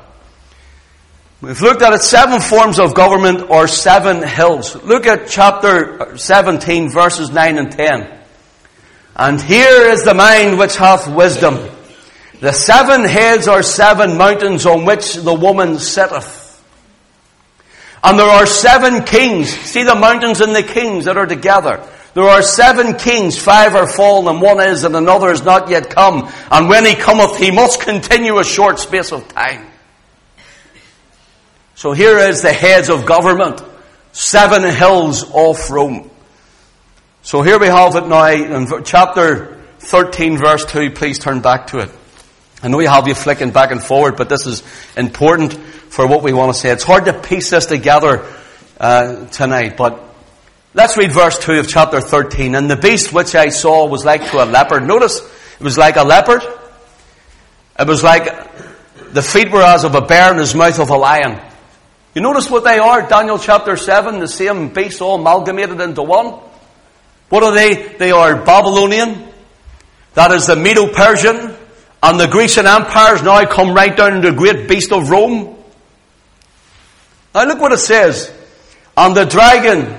[1.40, 4.74] We've looked at it seven forms of government or seven hills.
[4.84, 8.18] Look at chapter 17 verses 9 and 10.
[9.16, 11.68] And here is the mind which hath wisdom.
[12.40, 16.45] The seven heads are seven mountains on which the woman sitteth.
[18.06, 19.50] And there are seven kings.
[19.50, 21.84] See the mountains and the kings that are together.
[22.14, 25.90] There are seven kings, five are fallen, and one is, and another is not yet
[25.90, 26.32] come.
[26.52, 29.66] And when he cometh, he must continue a short space of time.
[31.74, 33.60] So here is the heads of government.
[34.12, 36.08] Seven hills off Rome.
[37.22, 40.92] So here we have it now in chapter 13 verse 2.
[40.92, 41.90] Please turn back to it.
[42.62, 44.62] I know you have you flicking back and forward, but this is
[44.96, 46.70] important for what we want to say.
[46.70, 48.26] It's hard to piece this together
[48.78, 50.02] uh, tonight, but
[50.74, 52.54] let's read verse 2 of chapter 13.
[52.54, 54.86] And the beast which I saw was like to a leopard.
[54.86, 55.20] Notice,
[55.58, 56.42] it was like a leopard.
[57.78, 58.24] It was like
[59.12, 61.40] the feet were as of a bear and his mouth of a lion.
[62.14, 63.06] You notice what they are?
[63.06, 66.40] Daniel chapter 7, the same beast all amalgamated into one.
[67.28, 67.94] What are they?
[67.98, 69.28] They are Babylonian.
[70.14, 71.54] That is the Medo-Persian.
[72.02, 75.55] And the Grecian empires now come right down into the great beast of Rome.
[77.36, 78.32] Now look what it says.
[78.96, 79.94] And the dragon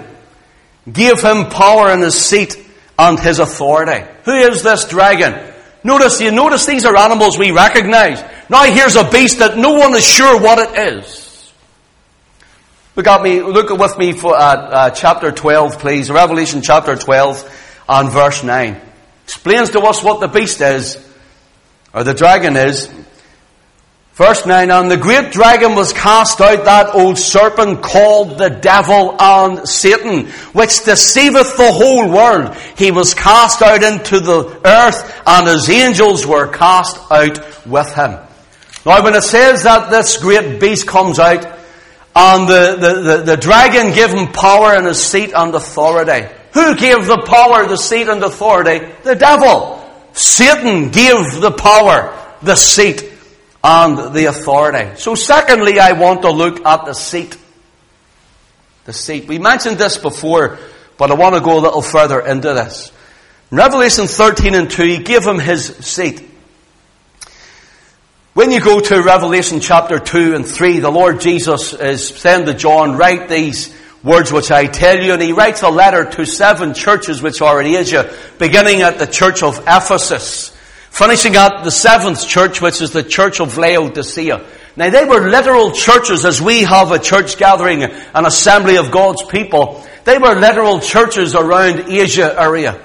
[0.91, 2.57] gave him power in his seat
[2.97, 4.03] and his authority.
[4.23, 5.53] Who is this dragon?
[5.83, 8.23] Notice, you notice these are animals we recognize.
[8.49, 11.53] Now here's a beast that no one is sure what it is.
[12.95, 16.09] Look at me, look with me for uh, uh, chapter 12, please.
[16.09, 18.81] Revelation chapter 12 and verse 9.
[19.25, 20.97] Explains to us what the beast is,
[21.93, 22.89] or the dragon is.
[24.17, 29.15] Verse 9, and the great dragon was cast out, that old serpent called the devil
[29.19, 32.55] and Satan, which deceiveth the whole world.
[32.75, 38.17] He was cast out into the earth, and his angels were cast out with him.
[38.87, 41.45] Now when it says that this great beast comes out,
[42.15, 46.27] and the, the, the, the dragon gave him power and his seat and authority.
[46.53, 48.83] Who gave the power, the seat and authority?
[49.03, 49.79] The devil.
[50.13, 53.06] Satan gave the power, the seat
[53.63, 54.95] and the authority.
[54.97, 57.37] So secondly, I want to look at the seat.
[58.85, 59.27] The seat.
[59.27, 60.59] We mentioned this before,
[60.97, 62.91] but I want to go a little further into this.
[63.51, 66.23] In Revelation 13 and 2, he gave him his seat.
[68.33, 72.53] When you go to Revelation chapter 2 and 3, the Lord Jesus is saying to
[72.53, 76.73] John, write these words which I tell you, and he writes a letter to seven
[76.73, 80.56] churches which are in Asia, beginning at the church of Ephesus.
[80.97, 84.43] Finishing at the seventh church, which is the church of Laodicea.
[84.75, 89.21] Now they were literal churches as we have a church gathering, an assembly of God's
[89.21, 89.85] people.
[90.05, 92.81] They were literal churches around Asia area.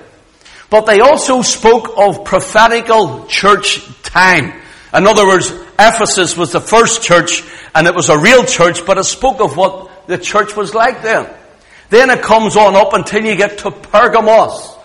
[0.68, 4.60] But they also spoke of prophetical church time.
[4.92, 7.42] In other words, Ephesus was the first church
[7.74, 11.00] and it was a real church, but it spoke of what the church was like
[11.00, 11.30] then.
[11.88, 14.76] Then it comes on up until you get to Pergamos.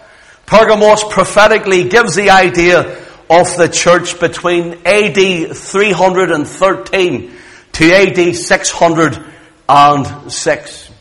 [0.45, 7.31] Pergamos prophetically gives the idea of the church between AD 313
[7.73, 10.91] to AD 606.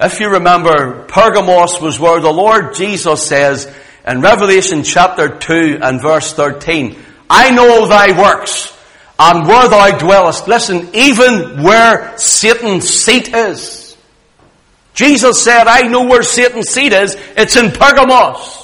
[0.00, 3.72] If you remember, Pergamos was where the Lord Jesus says
[4.06, 6.96] in Revelation chapter 2 and verse 13,
[7.30, 8.76] I know thy works
[9.18, 10.48] and where thou dwellest.
[10.48, 13.96] Listen, even where Satan's seat is.
[14.94, 17.16] Jesus said, I know where Satan's seat is.
[17.36, 18.63] It's in Pergamos.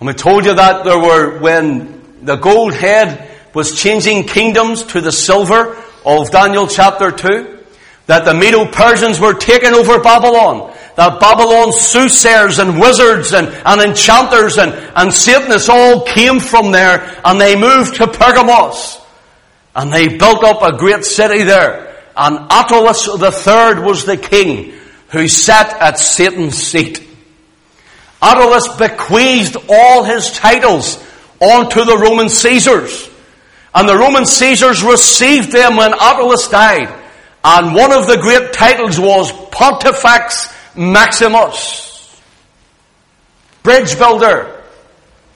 [0.00, 5.00] And we told you that there were, when the gold head was changing kingdoms to
[5.00, 7.58] the silver of Daniel chapter 2,
[8.06, 14.56] that the Medo-Persians were taking over Babylon, that Babylon's soothsayers and wizards and, and enchanters
[14.58, 19.00] and, and Satanists all came from there and they moved to Pergamos.
[19.76, 21.96] And they built up a great city there.
[22.16, 24.72] And Attalus III was the king
[25.10, 27.07] who sat at Satan's seat.
[28.20, 31.02] Attalus bequeathed all his titles
[31.40, 33.08] onto the Roman Caesars.
[33.74, 36.92] And the Roman Caesars received them when Attalus died.
[37.44, 42.20] And one of the great titles was Pontifex Maximus.
[43.62, 44.62] Bridge builder,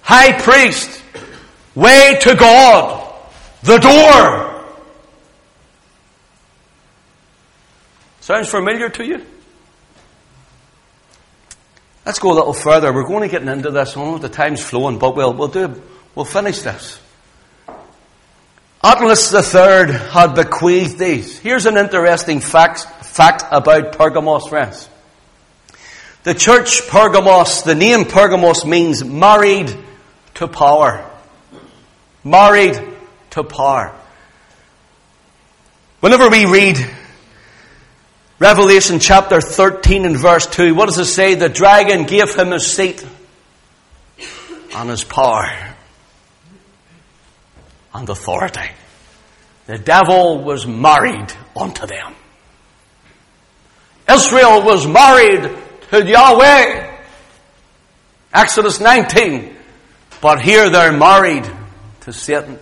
[0.00, 1.02] high priest,
[1.74, 3.14] way to God,
[3.62, 4.64] the door.
[8.20, 9.26] Sounds familiar to you?
[12.04, 12.92] Let's go a little further.
[12.92, 13.96] We're going to get into this.
[13.96, 15.80] I the time's flowing, but we'll, we'll do,
[16.14, 17.00] we'll finish this.
[18.82, 21.38] Attalus III had bequeathed these.
[21.38, 24.88] Here's an interesting fact, fact about Pergamos, friends.
[26.24, 29.72] The church Pergamos, the name Pergamos means married
[30.34, 31.08] to power.
[32.24, 32.80] Married
[33.30, 33.96] to power.
[36.00, 36.76] Whenever we read
[38.42, 41.36] Revelation chapter 13 and verse 2, what does it say?
[41.36, 43.06] The dragon gave him his seat
[44.74, 45.46] and his power
[47.94, 48.68] and authority.
[49.66, 52.16] The devil was married unto them.
[54.10, 55.56] Israel was married
[55.92, 56.98] to Yahweh.
[58.34, 59.54] Exodus 19.
[60.20, 61.48] But here they're married
[62.00, 62.58] to Satan.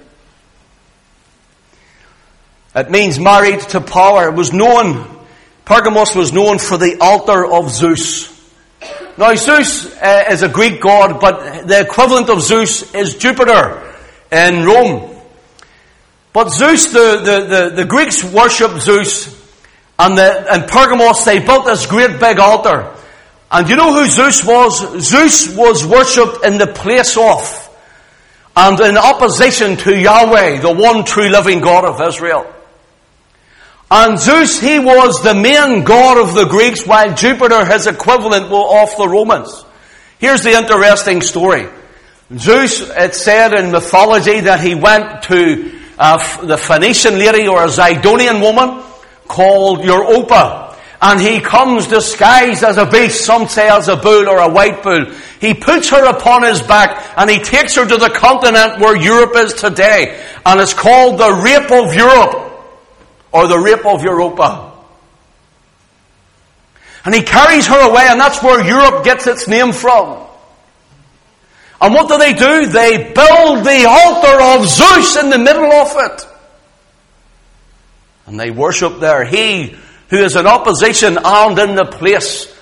[2.76, 4.28] It means married to power.
[4.28, 5.20] It was known
[5.65, 8.29] Pergamos was known for the altar of Zeus.
[9.17, 13.95] Now Zeus uh, is a Greek god, but the equivalent of Zeus is Jupiter
[14.33, 15.17] in Rome.
[16.33, 19.29] But Zeus, the, the, the, the Greeks worshipped Zeus,
[19.99, 22.95] and the, Pergamos they built this great big altar.
[23.51, 25.03] And you know who Zeus was?
[25.03, 27.69] Zeus was worshipped in the place of,
[28.57, 32.47] and in opposition to Yahweh, the one true living God of Israel.
[33.93, 38.88] And Zeus, he was the main god of the Greeks, while Jupiter, his equivalent, was
[38.88, 39.64] of the Romans.
[40.20, 41.66] Here's the interesting story.
[42.36, 47.66] Zeus, it said in mythology that he went to uh, the Phoenician lady or a
[47.66, 48.84] Zidonian woman
[49.26, 50.76] called Europa.
[51.03, 54.82] and he comes disguised as a beast, some say as a bull or a white
[54.82, 55.07] bull.
[55.41, 59.32] He puts her upon his back and he takes her to the continent where Europe
[59.34, 60.22] is today.
[60.47, 62.49] And it's called the rape of Europe
[63.33, 64.72] or the rape of Europa.
[67.05, 70.26] And he carries her away and that's where Europe gets its name from.
[71.81, 72.66] And what do they do?
[72.66, 76.26] They build the altar of Zeus in the middle of it.
[78.26, 79.24] And they worship there.
[79.24, 79.74] He
[80.11, 82.53] who is in opposition and in the place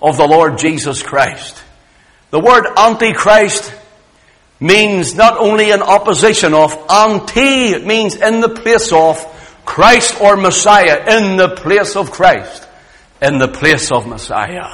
[0.00, 1.60] of the Lord Jesus Christ.
[2.30, 3.74] The word Antichrist
[4.60, 9.18] means not only in opposition of, anti it means in the place of
[9.74, 12.64] Christ or Messiah, in the place of Christ,
[13.20, 14.68] in the place of Messiah.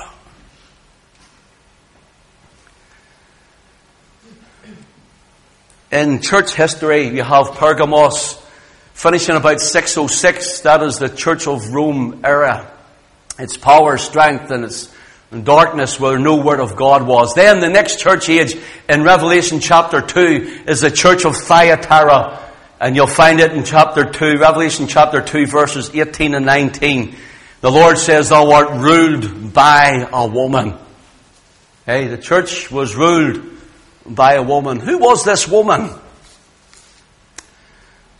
[5.91, 8.47] In church history, you have Pergamos,
[8.93, 12.71] Finishing about 606, that is the Church of Rome era.
[13.39, 14.95] Its power, strength, and its
[15.45, 17.33] darkness where no word of God was.
[17.35, 18.55] Then the next church age
[18.87, 22.50] in Revelation chapter 2 is the Church of Thyatira.
[22.81, 27.15] And you'll find it in chapter 2, Revelation chapter 2 verses 18 and 19.
[27.61, 30.79] The Lord says, thou art ruled by a woman.
[31.85, 33.45] Hey, the church was ruled
[34.07, 34.81] by a woman.
[34.81, 35.91] Who was this woman?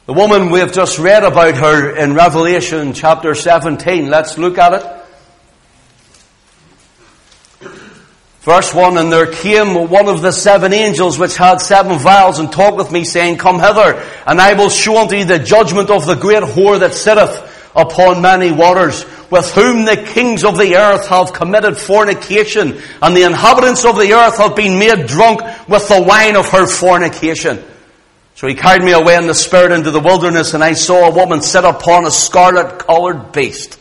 [0.05, 4.11] The woman we have just read about her in Revelation chapter 17.
[4.11, 5.00] Let's look at it.
[8.41, 12.51] Verse 1, And there came one of the seven angels which had seven vials and
[12.51, 16.07] talked with me saying, Come hither, and I will show unto you the judgment of
[16.07, 21.07] the great whore that sitteth upon many waters, with whom the kings of the earth
[21.09, 26.03] have committed fornication, and the inhabitants of the earth have been made drunk with the
[26.03, 27.63] wine of her fornication.
[28.37, 31.15] So he carried me away in the spirit into the wilderness and I saw a
[31.15, 33.79] woman sit upon a scarlet colored beast.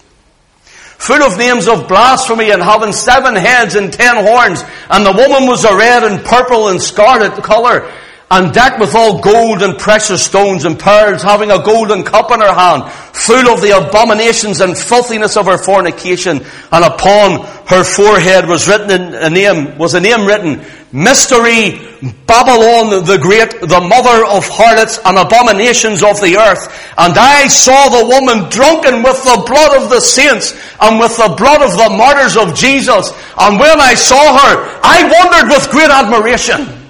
[1.00, 4.64] Full of names of blasphemy and having seven heads and ten horns.
[4.90, 7.90] And the woman was a red and purple and scarlet color
[8.32, 12.40] and decked with all gold and precious stones and pearls, having a golden cup in
[12.42, 16.46] her hand, full of the abominations and filthiness of her fornication.
[16.72, 21.90] And upon her forehead was written a name, was a name written, Mystery
[22.26, 26.94] Babylon the Great, the mother of harlots and abominations of the earth.
[26.98, 31.36] And I saw the woman drunken with the blood of the saints and with the
[31.38, 33.12] blood of the martyrs of Jesus.
[33.38, 36.90] And when I saw her, I wondered with great admiration.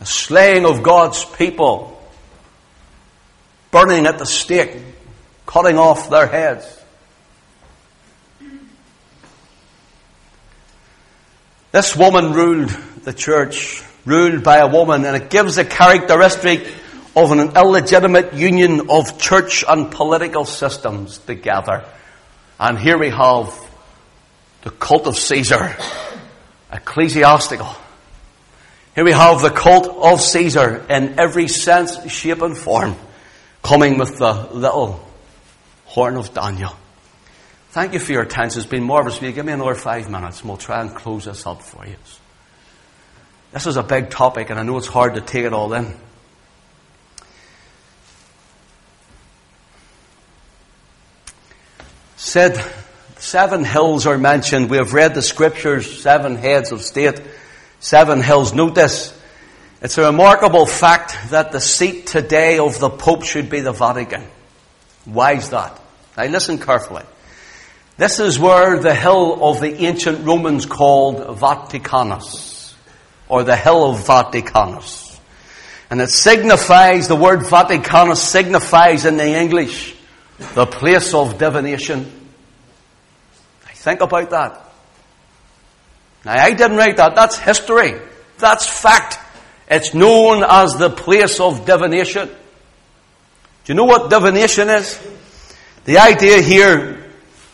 [0.00, 2.02] The slaying of God's people,
[3.70, 4.76] burning at the stake,
[5.46, 6.77] cutting off their heads.
[11.70, 12.70] This woman ruled
[13.04, 16.66] the church, ruled by a woman, and it gives a characteristic
[17.14, 21.84] of an illegitimate union of church and political systems together.
[22.58, 23.52] And here we have
[24.62, 25.76] the cult of Caesar,
[26.72, 27.68] ecclesiastical.
[28.94, 32.96] Here we have the cult of Caesar in every sense, shape and form,
[33.62, 35.06] coming with the little
[35.84, 36.74] horn of Daniel.
[37.70, 38.60] Thank you for your attention.
[38.60, 39.20] It's been marvelous.
[39.20, 41.86] Will you give me another five minutes and we'll try and close this up for
[41.86, 41.96] you.
[43.52, 45.94] This is a big topic and I know it's hard to take it all in.
[52.16, 52.58] Said
[53.18, 54.70] seven hills are mentioned.
[54.70, 57.20] We have read the scriptures, seven heads of state,
[57.80, 58.54] seven hills.
[58.54, 59.14] Note this.
[59.82, 64.26] It's a remarkable fact that the seat today of the Pope should be the Vatican.
[65.04, 65.80] Why is that?
[66.16, 67.04] Now listen carefully.
[67.98, 72.74] This is where the hill of the ancient Romans called Vaticanus,
[73.28, 75.18] or the hill of Vaticanus.
[75.90, 79.96] And it signifies, the word Vaticanus signifies in the English,
[80.54, 82.08] the place of divination.
[83.66, 84.64] I think about that.
[86.24, 88.00] Now I didn't write that, that's history.
[88.38, 89.18] That's fact.
[89.68, 92.28] It's known as the place of divination.
[92.28, 95.04] Do you know what divination is?
[95.84, 97.07] The idea here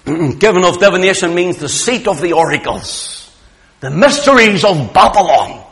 [0.05, 3.35] given of divination means the seat of the oracles,
[3.81, 5.65] the mysteries of Babylon.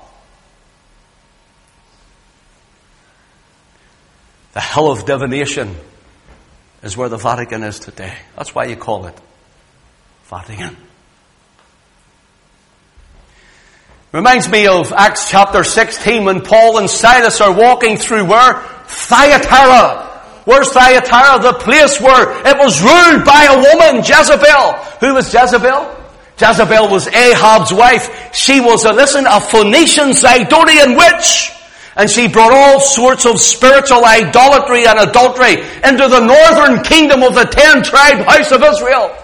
[4.54, 5.76] The hell of divination
[6.82, 8.14] is where the Vatican is today.
[8.36, 9.18] That's why you call it
[10.24, 10.76] Vatican.
[14.12, 18.62] Reminds me of Acts chapter 16 when Paul and Silas are walking through where?
[18.86, 20.11] Thyatira.
[20.44, 21.40] Where's Thyatira?
[21.40, 24.72] The place where it was ruled by a woman, Jezebel.
[25.00, 25.98] Who was Jezebel?
[26.40, 28.34] Jezebel was Ahab's wife.
[28.34, 31.52] She was a, listen, a Phoenician Zidonian witch.
[31.94, 37.34] And she brought all sorts of spiritual idolatry and adultery into the northern kingdom of
[37.34, 39.14] the ten tribe house of Israel.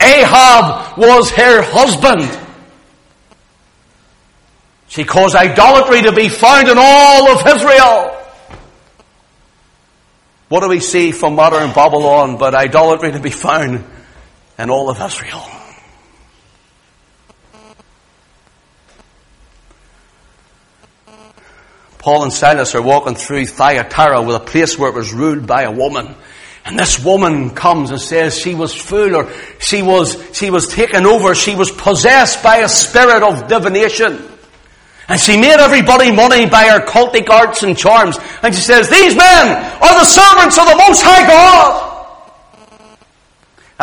[0.00, 2.42] Ahab was her husband.
[4.88, 8.16] She caused idolatry to be found in all of Israel.
[10.48, 13.84] What do we see from modern Babylon but idolatry to be found
[14.58, 15.44] in all of Israel?
[21.98, 25.62] Paul and Silas are walking through Thyatira with a place where it was ruled by
[25.62, 26.14] a woman.
[26.64, 29.28] And this woman comes and says she was full or
[29.58, 34.35] she was, she was taken over, she was possessed by a spirit of divination.
[35.08, 38.18] And she made everybody money by her cultic arts and charms.
[38.42, 39.46] And she says, these men
[39.80, 41.82] are the servants of the Most High God.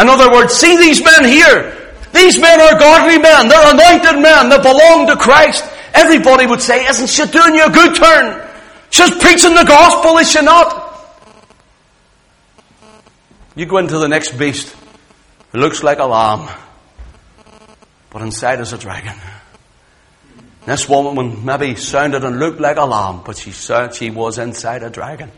[0.01, 1.80] In other words, see these men here.
[2.13, 3.47] These men are godly men.
[3.47, 5.63] They're anointed men that belong to Christ.
[5.93, 8.49] Everybody would say, isn't she doing you a good turn?
[8.89, 10.82] She's preaching the gospel, is she not?
[13.55, 14.76] You go into the next beast.
[15.53, 16.49] It looks like a lamb.
[18.09, 19.15] But inside is a dragon.
[20.66, 24.84] This woman maybe sounded and looked like a lamb, but she, said she was inside
[24.84, 25.32] a dragon.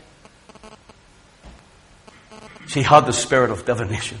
[2.68, 4.18] She had the spirit of divination.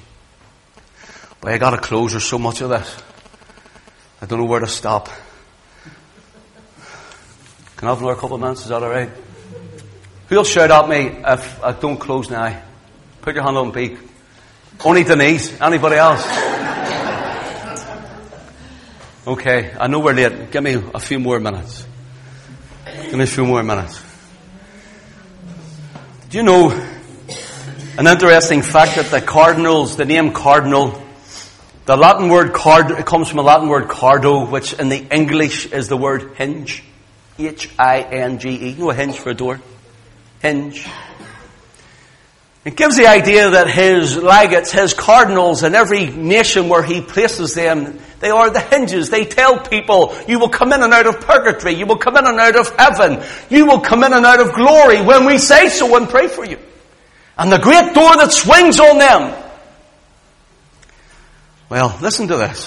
[1.40, 2.96] But I gotta close, there's so much of this.
[4.20, 5.08] I don't know where to stop.
[7.76, 8.62] Can I have another couple of minutes?
[8.62, 9.10] Is that alright?
[10.28, 12.62] Who'll shout at me if I don't close now?
[13.20, 13.98] Put your hand on peak.
[14.84, 15.60] Only Denise.
[15.60, 16.55] Anybody else?
[19.26, 20.52] Okay, I know we're late.
[20.52, 21.84] Give me a few more minutes.
[22.84, 24.00] Give me a few more minutes.
[26.30, 26.70] Do you know
[27.98, 31.02] an interesting fact that the cardinals, the name cardinal,
[31.86, 35.88] the Latin word card, comes from a Latin word cardo, which in the English is
[35.88, 36.84] the word hinge.
[37.36, 38.68] H-I-N-G-E.
[38.70, 39.60] You know a hinge for a door?
[40.40, 40.86] Hinge.
[42.66, 47.54] It gives the idea that his legates, his cardinals in every nation where he places
[47.54, 49.08] them, they are the hinges.
[49.08, 51.74] They tell people, you will come in and out of purgatory.
[51.74, 53.22] You will come in and out of heaven.
[53.50, 56.44] You will come in and out of glory when we say so and pray for
[56.44, 56.58] you.
[57.38, 59.44] And the great door that swings on them.
[61.68, 62.66] Well, listen to this.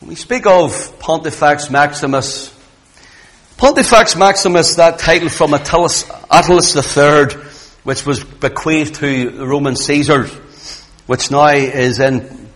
[0.00, 2.52] When we speak of Pontifex Maximus,
[3.60, 7.42] Pontifex Maximus, that title from Attalus, Attalus III,
[7.84, 10.32] which was bequeathed to the Roman Caesars,
[11.04, 12.48] which now is in,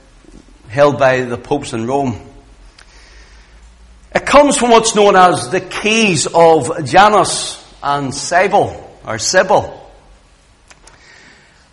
[0.67, 2.19] held by the popes in Rome.
[4.15, 9.93] It comes from what's known as the keys of Janus and Sibyl, or Sybil.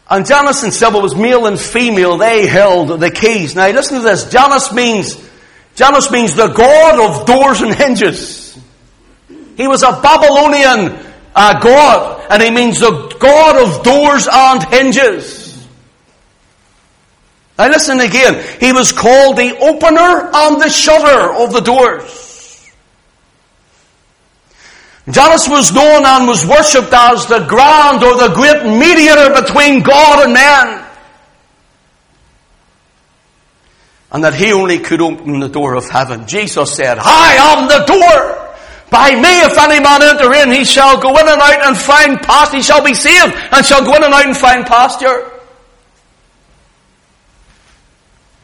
[0.10, 3.56] And Janus and Sybil was male and female, they held the keys.
[3.56, 5.16] Now listen to this, Janus means
[5.76, 8.51] Janus means the god of doors and hinges.
[9.58, 10.98] He was a Babylonian
[11.36, 15.68] uh, god, and he means the god of doors and hinges.
[17.58, 18.44] Now listen again.
[18.60, 22.72] He was called the opener and the shutter of the doors.
[25.10, 30.26] Janus was known and was worshipped as the grand or the great mediator between God
[30.26, 30.82] and man.
[34.12, 36.28] and that he only could open the door of heaven.
[36.28, 38.41] Jesus said, I am the door.
[38.92, 42.22] By me, if any man enter in, he shall go in and out and find
[42.22, 42.58] pasture.
[42.58, 45.32] He shall be saved and shall go in and out and find pasture.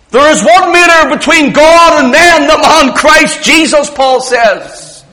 [0.10, 5.04] There is one meter between God and man, the man Christ Jesus, Paul says.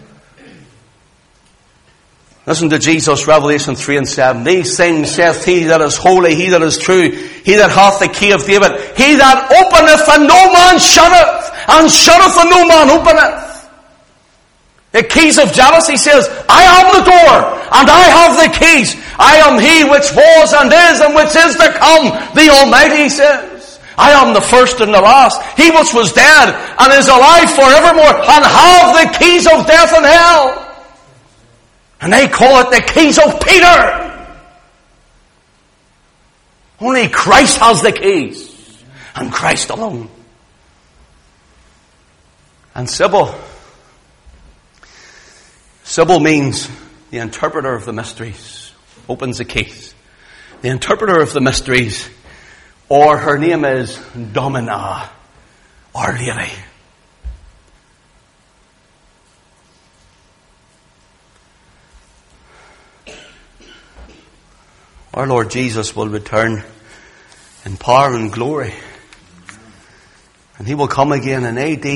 [2.47, 4.45] Listen to Jesus, Revelation 3 and 7.
[4.45, 8.07] These things saith he that is holy, he that is true, he that hath the
[8.07, 12.91] key of David, he that openeth and no man shutteth, and shutteth and no man
[12.91, 13.54] openeth.
[14.95, 17.35] The keys of jealousy says, I am the door,
[17.75, 18.95] and I have the keys.
[19.19, 23.81] I am he which was and is and which is to come, the Almighty says.
[23.99, 25.43] I am the first and the last.
[25.59, 30.07] He which was dead and is alive forevermore and have the keys of death and
[30.07, 30.77] hell.
[32.01, 34.31] And they call it the keys of Peter.
[36.81, 38.49] Only Christ has the keys.
[39.17, 40.09] And Christ alone.
[42.77, 43.35] And Sybil.
[45.95, 46.69] Sybil means
[47.13, 48.73] the interpreter of the mysteries.
[49.09, 49.95] Opens the case.
[50.61, 52.11] The interpreter of the mysteries.
[52.89, 53.97] Or her name is
[54.33, 55.09] Domina.
[55.95, 56.51] Our Lady.
[65.15, 66.65] Our Lord Jesus will return
[67.65, 68.75] in power and glory.
[70.59, 71.87] And he will come again in AD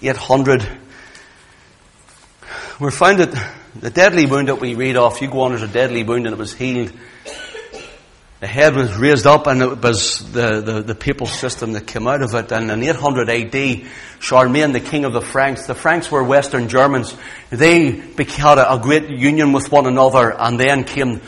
[0.00, 0.81] 800
[2.80, 3.32] we find that
[3.74, 6.34] the deadly wound that we read off, you go on, there's a deadly wound and
[6.34, 6.92] it was healed.
[8.40, 12.08] The head was raised up and it was the, the, the papal system that came
[12.08, 12.50] out of it.
[12.50, 13.86] And in 800 AD,
[14.18, 17.16] Charlemagne, the king of the Franks, the Franks were Western Germans,
[17.50, 21.20] they had a, a great union with one another and then came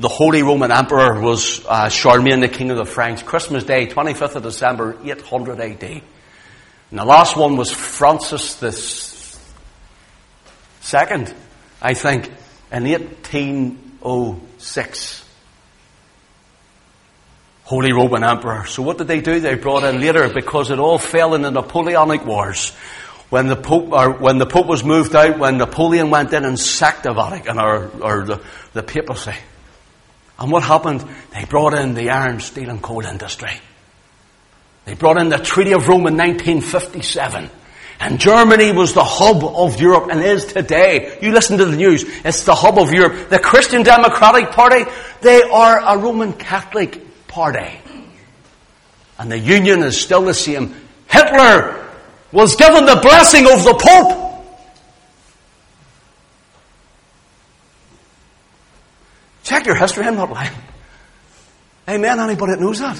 [0.00, 3.22] the Holy Roman Emperor was uh, Charlemagne, the king of the Franks.
[3.22, 5.82] Christmas Day, 25th of December, 800 AD.
[5.82, 8.72] And the last one was Francis the
[10.80, 11.32] second,
[11.80, 12.26] I think,
[12.72, 15.24] in 1806.
[17.64, 18.66] Holy Roman Emperor.
[18.66, 19.38] So what did they do?
[19.38, 22.72] They brought in later because it all fell in the Napoleonic Wars.
[23.28, 26.58] When the Pope, or when the Pope was moved out, when Napoleon went in and
[26.58, 29.36] sacked the Vatican or, or the, the papacy.
[30.36, 31.04] And what happened?
[31.32, 33.52] They brought in the iron, steel and coal industry.
[34.86, 37.50] They brought in the Treaty of Rome in 1957.
[38.00, 41.18] And Germany was the hub of Europe and is today.
[41.20, 42.02] You listen to the news.
[42.24, 43.28] It's the hub of Europe.
[43.28, 44.90] The Christian Democratic Party,
[45.20, 47.78] they are a Roman Catholic party.
[49.18, 50.74] And the Union is still the same.
[51.08, 51.88] Hitler
[52.32, 54.16] was given the blessing of the Pope.
[59.42, 60.06] Check your history.
[60.06, 60.52] I'm not lying.
[61.86, 62.18] Amen.
[62.18, 62.96] Anybody that knows that?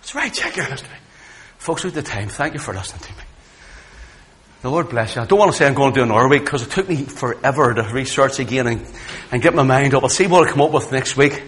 [0.00, 0.32] That's right.
[0.32, 0.96] Check your history.
[1.58, 3.24] Folks, with the time, thank you for listening to me.
[4.62, 5.22] The Lord bless you.
[5.22, 7.04] I don't want to say I'm going to do another week because it took me
[7.04, 8.86] forever to research again and,
[9.30, 10.02] and get my mind up.
[10.02, 11.42] I'll see what I come up with next week.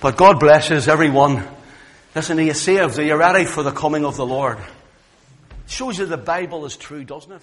[0.00, 1.46] But God blesses everyone.
[2.14, 2.98] Listen, are you saved?
[2.98, 4.58] Are you ready for the coming of the Lord?
[4.58, 7.42] It shows you the Bible is true, doesn't it?